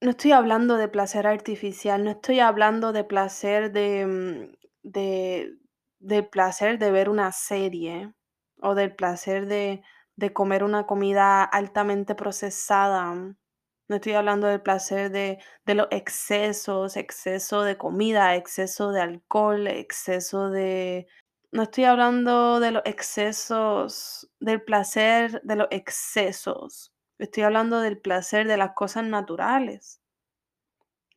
no 0.00 0.10
estoy 0.10 0.32
hablando 0.32 0.76
de 0.76 0.88
placer 0.88 1.26
artificial, 1.26 2.04
no 2.04 2.10
estoy 2.12 2.40
hablando 2.40 2.92
de 2.92 3.04
placer 3.04 3.72
de, 3.72 4.06
mm, 4.06 4.56
de, 4.82 6.22
placer 6.24 6.78
de 6.78 6.90
ver 6.90 7.08
una 7.10 7.32
serie 7.32 8.14
o 8.62 8.74
del 8.74 8.94
placer 8.94 9.46
de, 9.46 9.82
de 10.16 10.32
comer 10.32 10.64
una 10.64 10.86
comida 10.86 11.44
altamente 11.44 12.14
procesada. 12.14 13.14
No 13.14 13.96
estoy 13.96 14.12
hablando 14.14 14.46
del 14.46 14.62
placer 14.62 15.10
de, 15.10 15.38
de 15.66 15.74
los 15.74 15.88
excesos, 15.90 16.96
exceso 16.96 17.62
de 17.62 17.76
comida, 17.76 18.36
exceso 18.36 18.92
de 18.92 19.02
alcohol, 19.02 19.66
exceso 19.66 20.50
de... 20.50 21.06
No 21.52 21.64
estoy 21.64 21.84
hablando 21.84 22.60
de 22.60 22.70
los 22.70 22.82
excesos, 22.86 24.30
del 24.40 24.62
placer 24.62 25.42
de 25.42 25.56
los 25.56 25.68
excesos. 25.70 26.89
Estoy 27.20 27.42
hablando 27.42 27.80
del 27.80 27.98
placer 27.98 28.48
de 28.48 28.56
las 28.56 28.72
cosas 28.72 29.04
naturales 29.04 30.00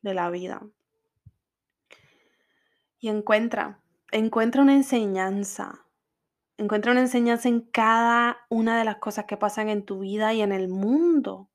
de 0.02 0.12
la 0.12 0.28
vida. 0.28 0.60
Y 2.98 3.08
encuentra, 3.08 3.80
encuentra 4.12 4.60
una 4.60 4.74
enseñanza. 4.74 5.86
Encuentra 6.58 6.92
una 6.92 7.00
enseñanza 7.00 7.48
en 7.48 7.62
cada 7.62 8.36
una 8.50 8.78
de 8.78 8.84
las 8.84 8.96
cosas 8.96 9.24
que 9.24 9.38
pasan 9.38 9.70
en 9.70 9.86
tu 9.86 10.00
vida 10.00 10.34
y 10.34 10.42
en 10.42 10.52
el 10.52 10.68
mundo. 10.68 11.48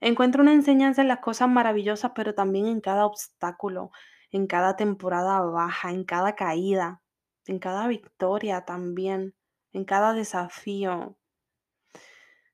Encuentra 0.00 0.42
una 0.42 0.54
enseñanza 0.54 1.02
en 1.02 1.08
las 1.08 1.20
cosas 1.20 1.48
maravillosas, 1.48 2.10
pero 2.16 2.34
también 2.34 2.66
en 2.66 2.80
cada 2.80 3.06
obstáculo, 3.06 3.92
en 4.32 4.48
cada 4.48 4.74
temporada 4.74 5.40
baja, 5.42 5.92
en 5.92 6.02
cada 6.02 6.34
caída, 6.34 7.00
en 7.46 7.60
cada 7.60 7.86
victoria 7.86 8.64
también, 8.64 9.36
en 9.72 9.84
cada 9.84 10.14
desafío. 10.14 11.16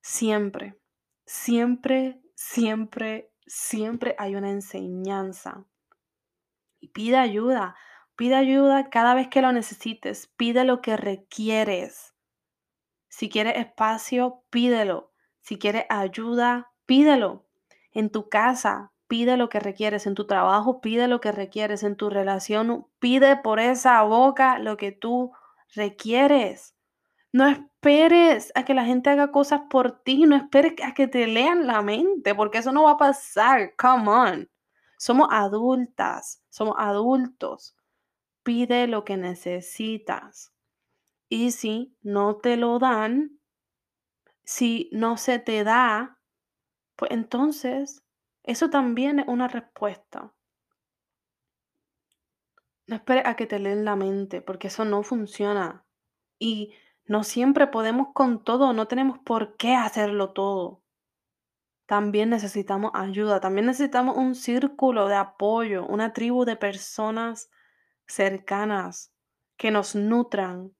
Siempre, 0.02 0.76
siempre, 1.26 2.20
siempre, 2.34 3.30
siempre 3.46 4.14
hay 4.18 4.34
una 4.34 4.50
enseñanza. 4.50 5.64
Y 6.80 6.88
pide 6.88 7.16
ayuda, 7.16 7.76
pide 8.16 8.34
ayuda 8.34 8.90
cada 8.90 9.14
vez 9.14 9.28
que 9.28 9.42
lo 9.42 9.52
necesites, 9.52 10.26
pide 10.36 10.64
lo 10.64 10.80
que 10.82 10.96
requieres. 10.96 12.14
Si 13.08 13.28
quieres 13.28 13.56
espacio, 13.56 14.42
pídelo. 14.50 15.12
Si 15.40 15.58
quieres 15.58 15.84
ayuda, 15.88 16.72
pídelo. 16.84 17.46
En 17.92 18.10
tu 18.10 18.28
casa, 18.28 18.92
pide 19.06 19.36
lo 19.36 19.48
que 19.48 19.60
requieres. 19.60 20.06
En 20.06 20.14
tu 20.14 20.26
trabajo, 20.26 20.80
pide 20.80 21.06
lo 21.06 21.20
que 21.20 21.30
requieres. 21.30 21.84
En 21.84 21.96
tu 21.96 22.10
relación, 22.10 22.86
pide 22.98 23.36
por 23.36 23.60
esa 23.60 24.02
boca 24.02 24.58
lo 24.58 24.76
que 24.76 24.90
tú 24.90 25.32
requieres. 25.74 26.73
No 27.34 27.48
esperes 27.48 28.52
a 28.54 28.64
que 28.64 28.74
la 28.74 28.84
gente 28.84 29.10
haga 29.10 29.32
cosas 29.32 29.62
por 29.68 30.04
ti. 30.04 30.24
No 30.24 30.36
esperes 30.36 30.74
a 30.84 30.94
que 30.94 31.08
te 31.08 31.26
lean 31.26 31.66
la 31.66 31.82
mente, 31.82 32.32
porque 32.32 32.58
eso 32.58 32.70
no 32.70 32.84
va 32.84 32.92
a 32.92 32.96
pasar. 32.96 33.74
Come 33.74 34.08
on. 34.08 34.50
Somos 34.98 35.26
adultas, 35.32 36.44
somos 36.48 36.76
adultos. 36.78 37.76
Pide 38.44 38.86
lo 38.86 39.04
que 39.04 39.16
necesitas. 39.16 40.54
Y 41.28 41.50
si 41.50 41.96
no 42.02 42.36
te 42.36 42.56
lo 42.56 42.78
dan, 42.78 43.40
si 44.44 44.88
no 44.92 45.16
se 45.16 45.40
te 45.40 45.64
da, 45.64 46.20
pues 46.94 47.10
entonces 47.10 48.04
eso 48.44 48.70
también 48.70 49.18
es 49.18 49.26
una 49.26 49.48
respuesta. 49.48 50.32
No 52.86 52.94
esperes 52.94 53.26
a 53.26 53.34
que 53.34 53.46
te 53.46 53.58
leen 53.58 53.84
la 53.84 53.96
mente, 53.96 54.40
porque 54.40 54.68
eso 54.68 54.84
no 54.84 55.02
funciona. 55.02 55.84
Y 56.38 56.74
no 57.06 57.24
siempre 57.24 57.66
podemos 57.66 58.08
con 58.14 58.42
todo, 58.42 58.72
no 58.72 58.86
tenemos 58.86 59.18
por 59.18 59.56
qué 59.56 59.74
hacerlo 59.74 60.32
todo. 60.32 60.82
También 61.86 62.30
necesitamos 62.30 62.92
ayuda, 62.94 63.40
también 63.40 63.66
necesitamos 63.66 64.16
un 64.16 64.34
círculo 64.34 65.08
de 65.08 65.16
apoyo, 65.16 65.86
una 65.86 66.12
tribu 66.14 66.44
de 66.44 66.56
personas 66.56 67.50
cercanas 68.06 69.12
que 69.56 69.70
nos 69.70 69.94
nutran, 69.94 70.74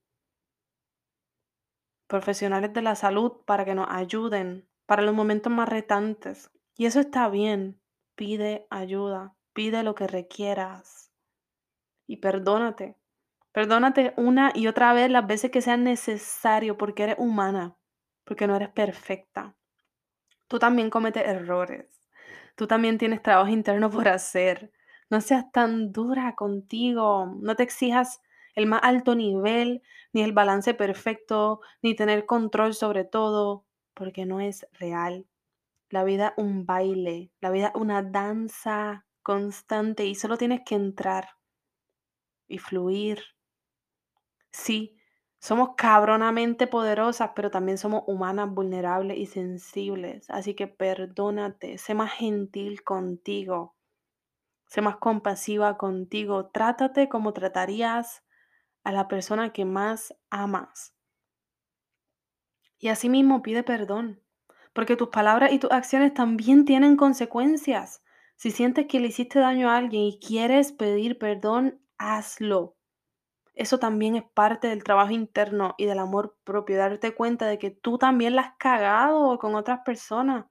profesionales 2.07 2.73
de 2.73 2.81
la 2.81 2.95
salud 2.95 3.33
para 3.45 3.65
que 3.65 3.75
nos 3.75 3.87
ayuden 3.89 4.67
para 4.85 5.01
los 5.01 5.13
momentos 5.13 5.51
más 5.51 5.69
retantes. 5.69 6.51
Y 6.75 6.85
eso 6.85 6.99
está 6.99 7.29
bien. 7.29 7.81
Pide 8.15 8.67
ayuda, 8.69 9.35
pide 9.53 9.83
lo 9.83 9.95
que 9.95 10.07
requieras 10.07 11.11
y 12.07 12.17
perdónate. 12.17 12.97
Perdónate 13.55 14.13
una 14.17 14.51
y 14.53 14.67
otra 14.67 14.91
vez 14.91 15.09
las 15.09 15.25
veces 15.25 15.49
que 15.49 15.61
sea 15.61 15.77
necesario 15.77 16.77
porque 16.77 17.03
eres 17.03 17.15
humana, 17.19 17.77
porque 18.25 18.47
no 18.47 18.55
eres 18.57 18.67
perfecta. 18.67 19.55
Tú 20.49 20.59
también 20.59 20.89
cometes 20.89 21.25
errores. 21.25 21.89
Tú 22.57 22.67
también 22.67 22.97
tienes 22.97 23.21
trabajo 23.21 23.47
interno 23.47 23.89
por 23.89 24.09
hacer. 24.09 24.73
No 25.09 25.21
seas 25.21 25.49
tan 25.53 25.93
dura 25.93 26.35
contigo. 26.35 27.33
No 27.39 27.55
te 27.55 27.63
exijas 27.63 28.21
el 28.55 28.65
más 28.65 28.81
alto 28.83 29.15
nivel, 29.15 29.81
ni 30.11 30.21
el 30.21 30.33
balance 30.33 30.73
perfecto, 30.73 31.61
ni 31.81 31.95
tener 31.95 32.25
control 32.25 32.73
sobre 32.73 33.05
todo, 33.05 33.63
porque 33.93 34.25
no 34.25 34.41
es 34.41 34.67
real. 34.73 35.27
La 35.89 36.03
vida 36.03 36.33
un 36.35 36.65
baile, 36.65 37.31
la 37.39 37.51
vida 37.51 37.71
una 37.73 38.03
danza 38.03 39.05
constante 39.23 40.05
y 40.05 40.15
solo 40.15 40.35
tienes 40.35 40.59
que 40.65 40.75
entrar 40.75 41.29
y 42.49 42.57
fluir. 42.57 43.34
Sí, 44.57 44.95
somos 45.37 45.71
cabronamente 45.75 46.65
poderosas, 46.65 47.31
pero 47.35 47.51
también 47.51 47.77
somos 47.77 48.03
humanas, 48.07 48.49
vulnerables 48.49 49.17
y 49.17 49.25
sensibles. 49.25 50.29
Así 50.29 50.55
que 50.55 50.67
perdónate, 50.67 51.77
sé 51.77 51.93
más 51.93 52.13
gentil 52.13 52.81
contigo, 52.83 53.75
sé 54.67 54.81
más 54.81 54.97
compasiva 54.97 55.77
contigo. 55.77 56.47
Trátate 56.51 57.09
como 57.09 57.33
tratarías 57.33 58.23
a 58.83 58.91
la 58.93 59.07
persona 59.09 59.53
que 59.53 59.65
más 59.65 60.15
amas. 60.29 60.95
Y 62.79 62.87
asimismo 62.87 63.41
pide 63.41 63.63
perdón, 63.63 64.21
porque 64.71 64.95
tus 64.95 65.09
palabras 65.09 65.51
y 65.51 65.59
tus 65.59 65.71
acciones 65.71 66.13
también 66.13 66.63
tienen 66.63 66.95
consecuencias. 66.95 68.03
Si 68.37 68.51
sientes 68.51 68.87
que 68.87 69.01
le 69.01 69.07
hiciste 69.09 69.39
daño 69.39 69.69
a 69.69 69.75
alguien 69.77 70.03
y 70.03 70.19
quieres 70.19 70.71
pedir 70.71 71.19
perdón, 71.19 71.81
hazlo. 71.97 72.74
Eso 73.55 73.79
también 73.79 74.15
es 74.15 74.23
parte 74.23 74.67
del 74.67 74.83
trabajo 74.83 75.11
interno 75.11 75.75
y 75.77 75.85
del 75.85 75.99
amor 75.99 76.37
propio, 76.43 76.77
darte 76.77 77.15
cuenta 77.15 77.47
de 77.47 77.57
que 77.57 77.71
tú 77.71 77.97
también 77.97 78.35
la 78.35 78.41
has 78.41 78.57
cagado 78.57 79.39
con 79.39 79.55
otras 79.55 79.79
personas. 79.85 80.45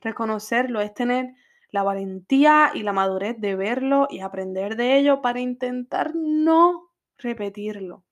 Reconocerlo 0.00 0.80
es 0.80 0.94
tener 0.94 1.34
la 1.70 1.82
valentía 1.82 2.70
y 2.74 2.82
la 2.82 2.92
madurez 2.92 3.36
de 3.40 3.56
verlo 3.56 4.06
y 4.10 4.20
aprender 4.20 4.76
de 4.76 4.98
ello 4.98 5.22
para 5.22 5.40
intentar 5.40 6.14
no 6.14 6.90
repetirlo. 7.18 8.04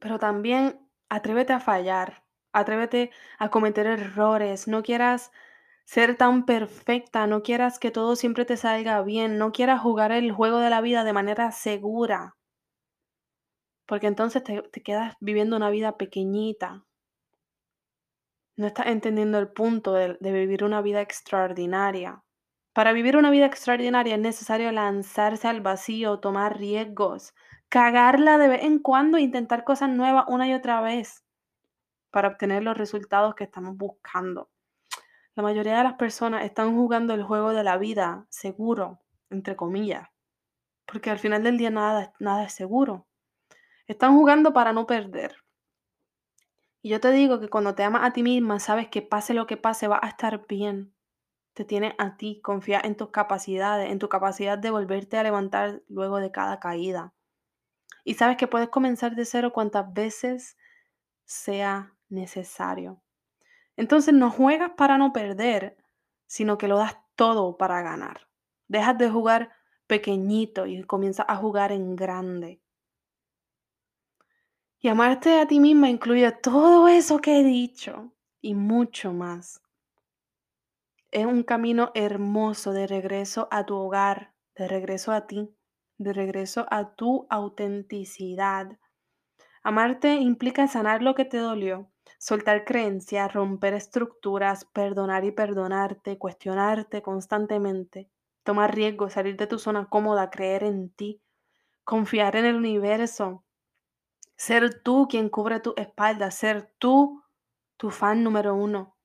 Pero 0.00 0.18
también 0.18 0.80
atrévete 1.08 1.52
a 1.52 1.60
fallar, 1.60 2.24
Atrévete 2.54 3.10
a 3.40 3.50
cometer 3.50 3.86
errores. 3.86 4.68
No 4.68 4.84
quieras 4.84 5.32
ser 5.84 6.16
tan 6.16 6.44
perfecta. 6.46 7.26
No 7.26 7.42
quieras 7.42 7.78
que 7.78 7.90
todo 7.90 8.16
siempre 8.16 8.44
te 8.44 8.56
salga 8.56 9.02
bien. 9.02 9.38
No 9.38 9.52
quieras 9.52 9.80
jugar 9.80 10.12
el 10.12 10.32
juego 10.32 10.58
de 10.58 10.70
la 10.70 10.80
vida 10.80 11.04
de 11.04 11.12
manera 11.12 11.52
segura. 11.52 12.36
Porque 13.86 14.06
entonces 14.06 14.42
te, 14.42 14.62
quedas 14.82 15.14
viviendo 15.20 15.56
una 15.56 15.70
vida 15.70 15.96
pequeñita. 15.96 16.84
No 18.56 18.66
estás 18.66 18.86
entendiendo 18.86 19.38
el 19.38 19.48
punto 19.48 19.92
de, 19.94 20.16
de 20.20 20.32
vivir 20.32 20.64
una 20.64 20.80
vida 20.80 21.00
extraordinaria. 21.00 22.22
Para 22.72 22.92
vivir 22.92 23.16
una 23.16 23.30
vida 23.30 23.46
extraordinaria 23.46 24.14
es 24.14 24.20
necesario 24.20 24.72
lanzarse 24.72 25.46
al 25.48 25.60
vacío, 25.60 26.18
tomar 26.18 26.58
riesgos, 26.58 27.34
cagarla 27.68 28.38
de 28.38 28.48
vez 28.48 28.62
en 28.62 28.78
cuando 28.78 29.18
e 29.18 29.22
intentar 29.22 29.64
cosas 29.64 29.90
nuevas 29.90 30.24
una 30.28 30.48
y 30.48 30.54
otra 30.54 30.80
vez 30.80 31.24
para 32.10 32.28
obtener 32.28 32.62
los 32.62 32.78
resultados 32.78 33.34
que 33.34 33.44
estamos 33.44 33.76
buscando. 33.76 34.48
La 35.36 35.42
mayoría 35.42 35.78
de 35.78 35.84
las 35.84 35.94
personas 35.94 36.44
están 36.44 36.76
jugando 36.76 37.12
el 37.12 37.24
juego 37.24 37.52
de 37.52 37.64
la 37.64 37.76
vida 37.76 38.26
seguro, 38.30 39.00
entre 39.30 39.56
comillas, 39.56 40.08
porque 40.86 41.10
al 41.10 41.18
final 41.18 41.42
del 41.42 41.58
día 41.58 41.70
nada, 41.70 42.12
nada 42.20 42.44
es 42.44 42.52
seguro. 42.52 43.08
Están 43.86 44.14
jugando 44.14 44.52
para 44.52 44.72
no 44.72 44.86
perder. 44.86 45.36
Y 46.82 46.90
yo 46.90 47.00
te 47.00 47.10
digo 47.10 47.40
que 47.40 47.48
cuando 47.48 47.74
te 47.74 47.82
amas 47.82 48.04
a 48.04 48.12
ti 48.12 48.22
misma, 48.22 48.60
sabes 48.60 48.88
que 48.88 49.02
pase 49.02 49.34
lo 49.34 49.46
que 49.46 49.56
pase, 49.56 49.88
va 49.88 49.98
a 50.02 50.08
estar 50.08 50.46
bien. 50.46 50.94
Te 51.54 51.64
tienes 51.64 51.94
a 51.98 52.16
ti, 52.16 52.40
confía 52.42 52.80
en 52.84 52.96
tus 52.96 53.10
capacidades, 53.10 53.90
en 53.90 53.98
tu 53.98 54.08
capacidad 54.08 54.58
de 54.58 54.70
volverte 54.70 55.16
a 55.16 55.22
levantar 55.22 55.82
luego 55.88 56.18
de 56.18 56.30
cada 56.30 56.60
caída. 56.60 57.14
Y 58.04 58.14
sabes 58.14 58.36
que 58.36 58.48
puedes 58.48 58.68
comenzar 58.68 59.16
de 59.16 59.24
cero 59.24 59.52
cuantas 59.52 59.92
veces 59.92 60.56
sea 61.24 61.96
necesario. 62.08 63.03
Entonces 63.76 64.14
no 64.14 64.30
juegas 64.30 64.72
para 64.76 64.98
no 64.98 65.12
perder, 65.12 65.76
sino 66.26 66.58
que 66.58 66.68
lo 66.68 66.78
das 66.78 66.96
todo 67.16 67.56
para 67.56 67.82
ganar. 67.82 68.28
Dejas 68.68 68.98
de 68.98 69.10
jugar 69.10 69.50
pequeñito 69.86 70.66
y 70.66 70.82
comienzas 70.84 71.26
a 71.28 71.36
jugar 71.36 71.72
en 71.72 71.96
grande. 71.96 72.60
Y 74.78 74.88
amarte 74.88 75.40
a 75.40 75.46
ti 75.46 75.60
misma 75.60 75.88
incluye 75.88 76.30
todo 76.30 76.88
eso 76.88 77.18
que 77.18 77.40
he 77.40 77.44
dicho 77.44 78.12
y 78.40 78.54
mucho 78.54 79.12
más. 79.12 79.62
Es 81.10 81.26
un 81.26 81.42
camino 81.42 81.90
hermoso 81.94 82.72
de 82.72 82.86
regreso 82.86 83.48
a 83.50 83.64
tu 83.64 83.76
hogar, 83.76 84.34
de 84.56 84.68
regreso 84.68 85.12
a 85.12 85.26
ti, 85.26 85.56
de 85.96 86.12
regreso 86.12 86.66
a 86.70 86.94
tu 86.94 87.26
autenticidad. 87.30 88.78
Amarte 89.62 90.16
implica 90.16 90.66
sanar 90.68 91.02
lo 91.02 91.14
que 91.14 91.24
te 91.24 91.38
dolió, 91.38 91.90
soltar 92.18 92.64
creencias, 92.64 93.32
romper 93.32 93.74
estructuras, 93.74 94.64
perdonar 94.64 95.24
y 95.24 95.32
perdonarte, 95.32 96.18
cuestionarte 96.18 97.02
constantemente, 97.02 98.10
tomar 98.42 98.74
riesgos, 98.74 99.14
salir 99.14 99.36
de 99.36 99.46
tu 99.46 99.58
zona 99.58 99.88
cómoda, 99.88 100.30
creer 100.30 100.64
en 100.64 100.90
ti, 100.90 101.20
confiar 101.84 102.36
en 102.36 102.44
el 102.44 102.56
universo, 102.56 103.44
ser 104.36 104.82
tú 104.82 105.06
quien 105.08 105.28
cubre 105.28 105.60
tu 105.60 105.74
espalda, 105.76 106.30
ser 106.30 106.72
tú 106.78 107.22
tu 107.76 107.90
fan 107.90 108.22
número 108.22 108.54
uno. 108.54 108.96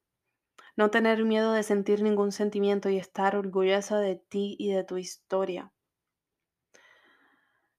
No 0.76 0.90
tener 0.90 1.26
miedo 1.26 1.52
de 1.52 1.64
sentir 1.64 2.02
ningún 2.02 2.32
sentimiento 2.32 2.90
y 2.90 2.98
estar 2.98 3.36
orgullosa 3.36 4.00
de 4.00 4.16
ti 4.16 4.56
y 4.58 4.72
de 4.72 4.84
tu 4.84 4.98
historia. 4.98 5.72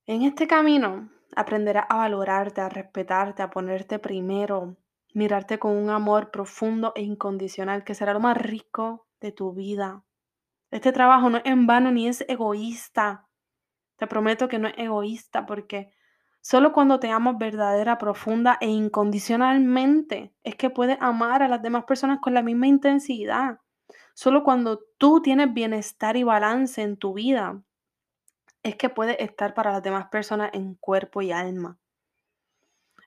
En 0.06 0.22
este 0.22 0.46
camino 0.46 1.08
aprenderás 1.36 1.86
a 1.88 1.96
valorarte, 1.96 2.60
a 2.60 2.68
respetarte, 2.68 3.42
a 3.42 3.50
ponerte 3.50 3.98
primero, 3.98 4.76
mirarte 5.14 5.58
con 5.58 5.72
un 5.72 5.90
amor 5.90 6.30
profundo 6.30 6.92
e 6.94 7.02
incondicional 7.02 7.84
que 7.84 7.94
será 7.94 8.12
lo 8.12 8.20
más 8.20 8.36
rico 8.36 9.06
de 9.20 9.32
tu 9.32 9.52
vida. 9.52 10.04
Este 10.70 10.92
trabajo 10.92 11.30
no 11.30 11.38
es 11.38 11.46
en 11.46 11.66
vano 11.66 11.90
ni 11.90 12.08
es 12.08 12.24
egoísta. 12.28 13.26
Te 13.96 14.06
prometo 14.06 14.48
que 14.48 14.58
no 14.58 14.68
es 14.68 14.74
egoísta 14.78 15.46
porque 15.46 15.92
Solo 16.42 16.72
cuando 16.72 16.98
te 16.98 17.11
amas 17.11 17.36
verdadera, 17.36 17.98
profunda 17.98 18.56
e 18.61 18.68
incondicionalmente 18.68 20.32
es 20.42 20.56
que 20.56 20.70
puedes 20.70 20.96
amar 21.00 21.42
a 21.42 21.48
las 21.48 21.61
demás 21.61 21.84
personas 21.84 22.18
con 22.20 22.32
la 22.32 22.42
misma 22.42 22.66
intensidad. 22.66 23.58
Solo 24.14 24.42
cuando 24.42 24.80
tú 24.96 25.20
tienes 25.20 25.52
bienestar 25.52 26.16
y 26.16 26.22
balance 26.22 26.80
en 26.82 26.96
tu 26.96 27.12
vida 27.12 27.62
es 28.62 28.76
que 28.76 28.88
puedes 28.88 29.18
estar 29.20 29.52
para 29.52 29.72
las 29.72 29.82
demás 29.82 30.08
personas 30.08 30.50
en 30.54 30.74
cuerpo 30.76 31.20
y 31.20 31.30
alma. 31.30 31.78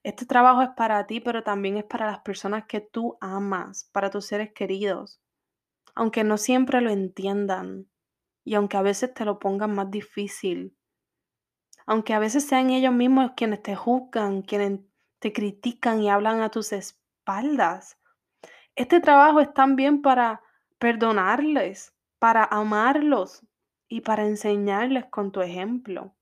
Este 0.04 0.26
trabajo 0.26 0.62
es 0.62 0.70
para 0.76 1.08
ti, 1.08 1.22
pero 1.22 1.44
también 1.44 1.78
es 1.78 1.86
para 1.86 2.08
las 2.08 2.20
personas 2.20 2.66
que 2.68 2.82
tú 2.82 3.18
amas, 3.22 3.90
para 3.94 4.10
tus 4.10 4.26
seres 4.26 4.52
queridos. 4.54 5.22
Aunque 5.96 6.26
no 6.26 6.38
siempre 6.38 6.82
lo 6.82 6.90
entiendan 6.90 7.90
y 8.44 8.56
aunque 8.56 8.76
a 8.76 8.82
veces 8.82 9.14
te 9.14 9.24
lo 9.24 9.40
pongan 9.40 9.74
más 9.74 9.90
difícil, 9.90 10.76
aunque 11.86 12.14
a 12.14 12.20
veces 12.20 12.46
sean 12.46 12.70
ellos 12.70 12.94
mismos 12.94 13.32
quienes 13.36 13.62
te 13.62 13.76
juzgan, 13.76 14.42
quienes 14.42 14.82
te 15.20 15.32
critican 15.32 16.02
y 16.02 16.10
hablan 16.10 16.42
a 16.42 16.50
tus 16.50 16.74
espaldas. 16.74 17.98
Este 18.76 19.00
trabajo 19.00 19.40
es 19.40 19.54
también 19.54 20.02
para 20.02 20.42
perdonarles, 20.80 21.94
para 22.20 22.44
amarlos 22.44 23.46
y 23.88 24.02
para 24.02 24.26
enseñarles 24.26 25.06
con 25.06 25.32
tu 25.32 25.42
ejemplo. 25.42 26.14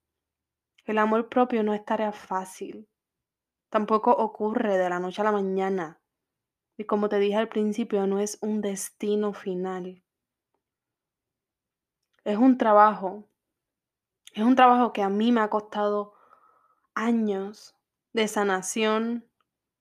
El 0.85 0.97
amor 0.99 1.29
propio 1.29 1.63
no 1.63 1.73
es 1.73 1.83
tarea 1.85 2.11
fácil. 2.11 2.87
Tampoco 3.71 4.11
ocurre 4.11 4.77
de 4.77 4.89
la 4.89 4.99
noche 4.99 5.21
a 5.21 5.25
la 5.25 5.31
mañana. 5.31 5.99
Y 6.77 6.83
como 6.83 7.09
te 7.09 7.17
dije 7.17 7.37
al 7.37 7.49
principio, 7.49 8.05
no 8.05 8.19
es 8.19 8.37
un 8.41 8.61
destino 8.61 9.33
final. 9.33 10.03
Es 12.23 12.37
un 12.37 12.59
trabajo 12.59 13.27
es 14.33 14.43
un 14.43 14.55
trabajo 14.55 14.93
que 14.93 15.01
a 15.01 15.09
mí 15.09 15.33
me 15.33 15.41
ha 15.41 15.49
costado 15.49 16.13
años 16.95 17.75
de 18.13 18.29
sanación, 18.29 19.29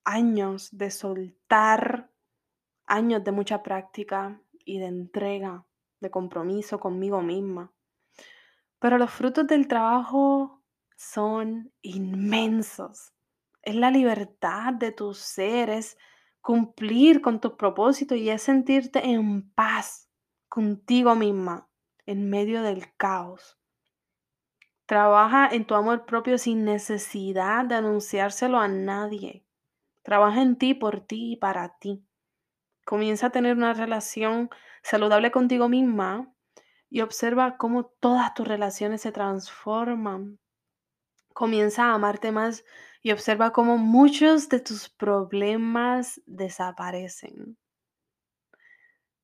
años 0.03 0.69
de 0.77 0.91
soltar, 0.91 2.11
años 2.85 3.23
de 3.23 3.31
mucha 3.31 3.63
práctica 3.63 4.41
y 4.65 4.79
de 4.79 4.87
entrega, 4.87 5.65
de 6.01 6.11
compromiso 6.11 6.81
conmigo 6.81 7.21
misma. 7.21 7.71
Pero 8.79 8.97
los 8.97 9.09
frutos 9.09 9.47
del 9.47 9.69
trabajo 9.69 10.61
son 10.97 11.71
inmensos. 11.81 13.13
Es 13.61 13.75
la 13.75 13.91
libertad 13.91 14.73
de 14.73 14.91
tus 14.91 15.17
seres, 15.19 15.97
cumplir 16.41 17.21
con 17.21 17.39
tus 17.39 17.53
propósitos 17.53 18.17
y 18.17 18.29
es 18.29 18.41
sentirte 18.41 19.05
en 19.05 19.51
paz 19.51 20.09
contigo 20.49 21.15
misma 21.15 21.69
en 22.05 22.29
medio 22.29 22.63
del 22.63 22.95
caos. 22.97 23.57
Trabaja 24.85 25.47
en 25.47 25.65
tu 25.65 25.75
amor 25.75 26.05
propio 26.05 26.37
sin 26.37 26.65
necesidad 26.65 27.63
de 27.65 27.75
anunciárselo 27.75 28.59
a 28.59 28.67
nadie. 28.67 29.45
Trabaja 30.03 30.41
en 30.41 30.57
ti, 30.57 30.73
por 30.73 31.01
ti 31.01 31.33
y 31.33 31.35
para 31.37 31.77
ti. 31.77 32.03
Comienza 32.83 33.27
a 33.27 33.29
tener 33.29 33.55
una 33.55 33.73
relación 33.73 34.49
saludable 34.83 35.31
contigo 35.31 35.69
misma 35.69 36.33
y 36.89 37.01
observa 37.01 37.55
cómo 37.57 37.85
todas 37.85 38.33
tus 38.33 38.47
relaciones 38.47 39.01
se 39.01 39.13
transforman. 39.13 40.39
Comienza 41.33 41.85
a 41.85 41.93
amarte 41.93 42.33
más 42.33 42.65
y 43.01 43.11
observa 43.11 43.51
cómo 43.51 43.77
muchos 43.77 44.49
de 44.49 44.59
tus 44.59 44.89
problemas 44.89 46.21
desaparecen. 46.25 47.57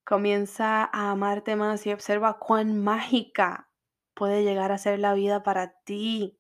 Comienza 0.04 0.90
a 0.92 1.12
amarte 1.12 1.56
más 1.56 1.86
y 1.86 1.92
observa 1.92 2.40
cuán 2.40 2.82
mágica 2.82 3.70
puede 4.14 4.44
llegar 4.44 4.72
a 4.72 4.78
ser 4.78 5.00
la 5.00 5.14
vida 5.14 5.44
para 5.44 5.74
ti. 5.84 6.40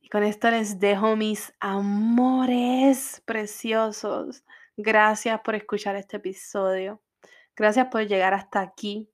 Y 0.00 0.08
con 0.08 0.22
esto 0.22 0.50
les 0.50 0.78
dejo 0.78 1.16
mis 1.16 1.52
amores 1.60 3.22
preciosos. 3.26 4.44
Gracias 4.76 5.40
por 5.40 5.54
escuchar 5.54 5.96
este 5.96 6.16
episodio. 6.16 7.02
Gracias 7.54 7.88
por 7.88 8.06
llegar 8.06 8.34
hasta 8.34 8.60
aquí. 8.60 9.10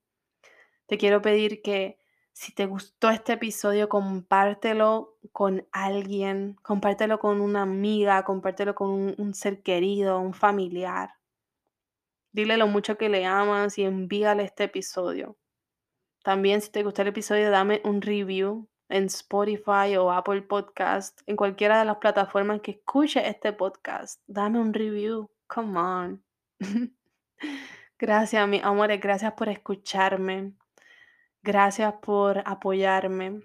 Te 0.87 0.97
quiero 0.97 1.21
pedir 1.21 1.61
que 1.61 1.98
si 2.39 2.53
te 2.53 2.67
gustó 2.67 3.09
este 3.09 3.33
episodio, 3.33 3.89
compártelo 3.89 5.17
con 5.33 5.67
alguien, 5.73 6.55
compártelo 6.61 7.19
con 7.19 7.41
una 7.41 7.63
amiga, 7.63 8.23
compártelo 8.23 8.75
con 8.75 9.13
un, 9.17 9.33
ser 9.33 9.61
querido, 9.61 10.21
un 10.21 10.33
familiar. 10.33 11.15
Dile 12.31 12.55
lo 12.55 12.67
mucho 12.67 12.97
que 12.97 13.09
le 13.09 13.25
amas 13.25 13.77
y 13.77 13.83
envíale 13.83 14.43
este 14.43 14.63
episodio. 14.63 15.37
También 16.23 16.61
si 16.61 16.71
te 16.71 16.81
gustó 16.81 17.01
el 17.01 17.09
episodio, 17.09 17.51
dame 17.51 17.81
un 17.83 18.01
review 18.01 18.69
en 18.87 19.07
Spotify 19.07 19.97
o 19.97 20.09
Apple 20.09 20.43
Podcast, 20.43 21.19
en 21.25 21.35
cualquiera 21.35 21.77
de 21.79 21.83
las 21.83 21.97
plataformas 21.97 22.61
que 22.61 22.71
escuche 22.71 23.27
este 23.27 23.51
podcast. 23.51 24.21
Dame 24.27 24.61
un 24.61 24.73
review. 24.73 25.29
Come 25.47 25.77
on. 25.77 26.23
gracias, 27.99 28.47
mi 28.47 28.61
amores. 28.63 29.01
Gracias 29.01 29.33
por 29.33 29.49
escucharme. 29.49 30.53
Gracias 31.51 31.95
por 32.03 32.43
apoyarme. 32.45 33.41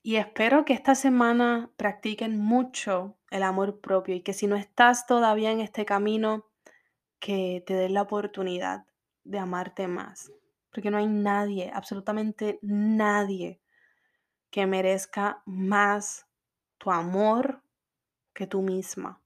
Y 0.00 0.14
espero 0.14 0.64
que 0.64 0.74
esta 0.74 0.94
semana 0.94 1.68
practiquen 1.76 2.38
mucho 2.38 3.18
el 3.32 3.42
amor 3.42 3.80
propio 3.80 4.14
y 4.14 4.20
que 4.20 4.32
si 4.32 4.46
no 4.46 4.54
estás 4.54 5.08
todavía 5.08 5.50
en 5.50 5.58
este 5.58 5.84
camino, 5.84 6.46
que 7.18 7.64
te 7.66 7.74
des 7.74 7.90
la 7.90 8.02
oportunidad 8.02 8.86
de 9.24 9.40
amarte 9.40 9.88
más. 9.88 10.30
Porque 10.70 10.92
no 10.92 10.98
hay 10.98 11.08
nadie, 11.08 11.72
absolutamente 11.74 12.60
nadie, 12.62 13.60
que 14.50 14.68
merezca 14.68 15.42
más 15.46 16.28
tu 16.78 16.92
amor 16.92 17.60
que 18.32 18.46
tú 18.46 18.62
misma. 18.62 19.20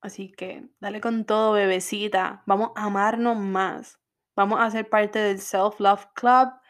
Así 0.00 0.30
que 0.30 0.70
dale 0.78 1.00
con 1.00 1.24
todo, 1.24 1.54
bebecita. 1.54 2.44
Vamos 2.46 2.70
a 2.76 2.84
amarnos 2.84 3.36
más. 3.36 3.98
Vamos 4.36 4.60
a 4.60 4.70
ser 4.70 4.88
parte 4.88 5.18
del 5.18 5.40
Self 5.40 5.80
Love 5.80 6.06
Club 6.14 6.60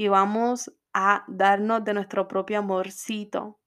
y 0.00 0.08
vamos 0.08 0.72
a 0.94 1.24
darnos 1.28 1.84
de 1.84 1.92
nuestro 1.92 2.26
propio 2.26 2.60
amorcito. 2.60 3.60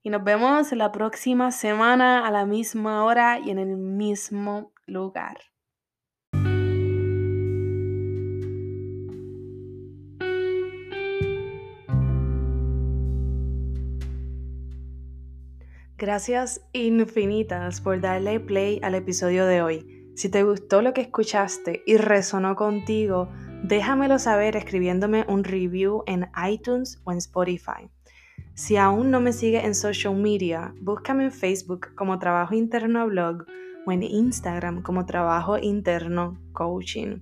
Y 0.00 0.08
nos 0.08 0.22
vemos 0.22 0.70
la 0.70 0.92
próxima 0.92 1.50
semana 1.50 2.24
a 2.24 2.30
la 2.30 2.46
misma 2.46 3.04
hora 3.04 3.40
y 3.40 3.50
en 3.50 3.58
el 3.58 3.76
mismo 3.76 4.72
lugar. 4.86 5.38
Gracias 15.98 16.64
infinitas 16.72 17.80
por 17.80 18.00
darle 18.00 18.38
play 18.38 18.78
al 18.84 18.94
episodio 18.94 19.46
de 19.46 19.60
hoy. 19.60 20.12
Si 20.14 20.28
te 20.28 20.44
gustó 20.44 20.82
lo 20.82 20.94
que 20.94 21.00
escuchaste 21.00 21.82
y 21.84 21.96
resonó 21.96 22.54
contigo, 22.54 23.28
déjamelo 23.62 24.18
saber 24.18 24.56
escribiéndome 24.56 25.24
un 25.28 25.44
review 25.44 26.02
en 26.06 26.28
iTunes 26.48 27.00
o 27.04 27.12
en 27.12 27.18
Spotify. 27.18 27.90
Si 28.54 28.76
aún 28.76 29.10
no 29.10 29.20
me 29.20 29.32
sigues 29.32 29.64
en 29.64 29.74
social 29.74 30.14
media, 30.14 30.74
búscame 30.80 31.24
en 31.24 31.32
Facebook 31.32 31.94
como 31.94 32.18
Trabajo 32.18 32.54
Interno 32.54 33.06
Blog 33.06 33.46
o 33.86 33.92
en 33.92 34.02
Instagram 34.02 34.82
como 34.82 35.06
Trabajo 35.06 35.58
Interno 35.58 36.38
Coaching. 36.52 37.20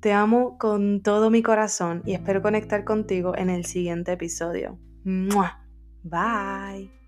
Te 0.00 0.12
amo 0.12 0.58
con 0.58 1.02
todo 1.02 1.30
mi 1.30 1.42
corazón 1.42 2.02
y 2.04 2.14
espero 2.14 2.42
conectar 2.42 2.84
contigo 2.84 3.36
en 3.36 3.48
el 3.50 3.64
siguiente 3.64 4.12
episodio. 4.12 4.78
Bye. 6.02 7.03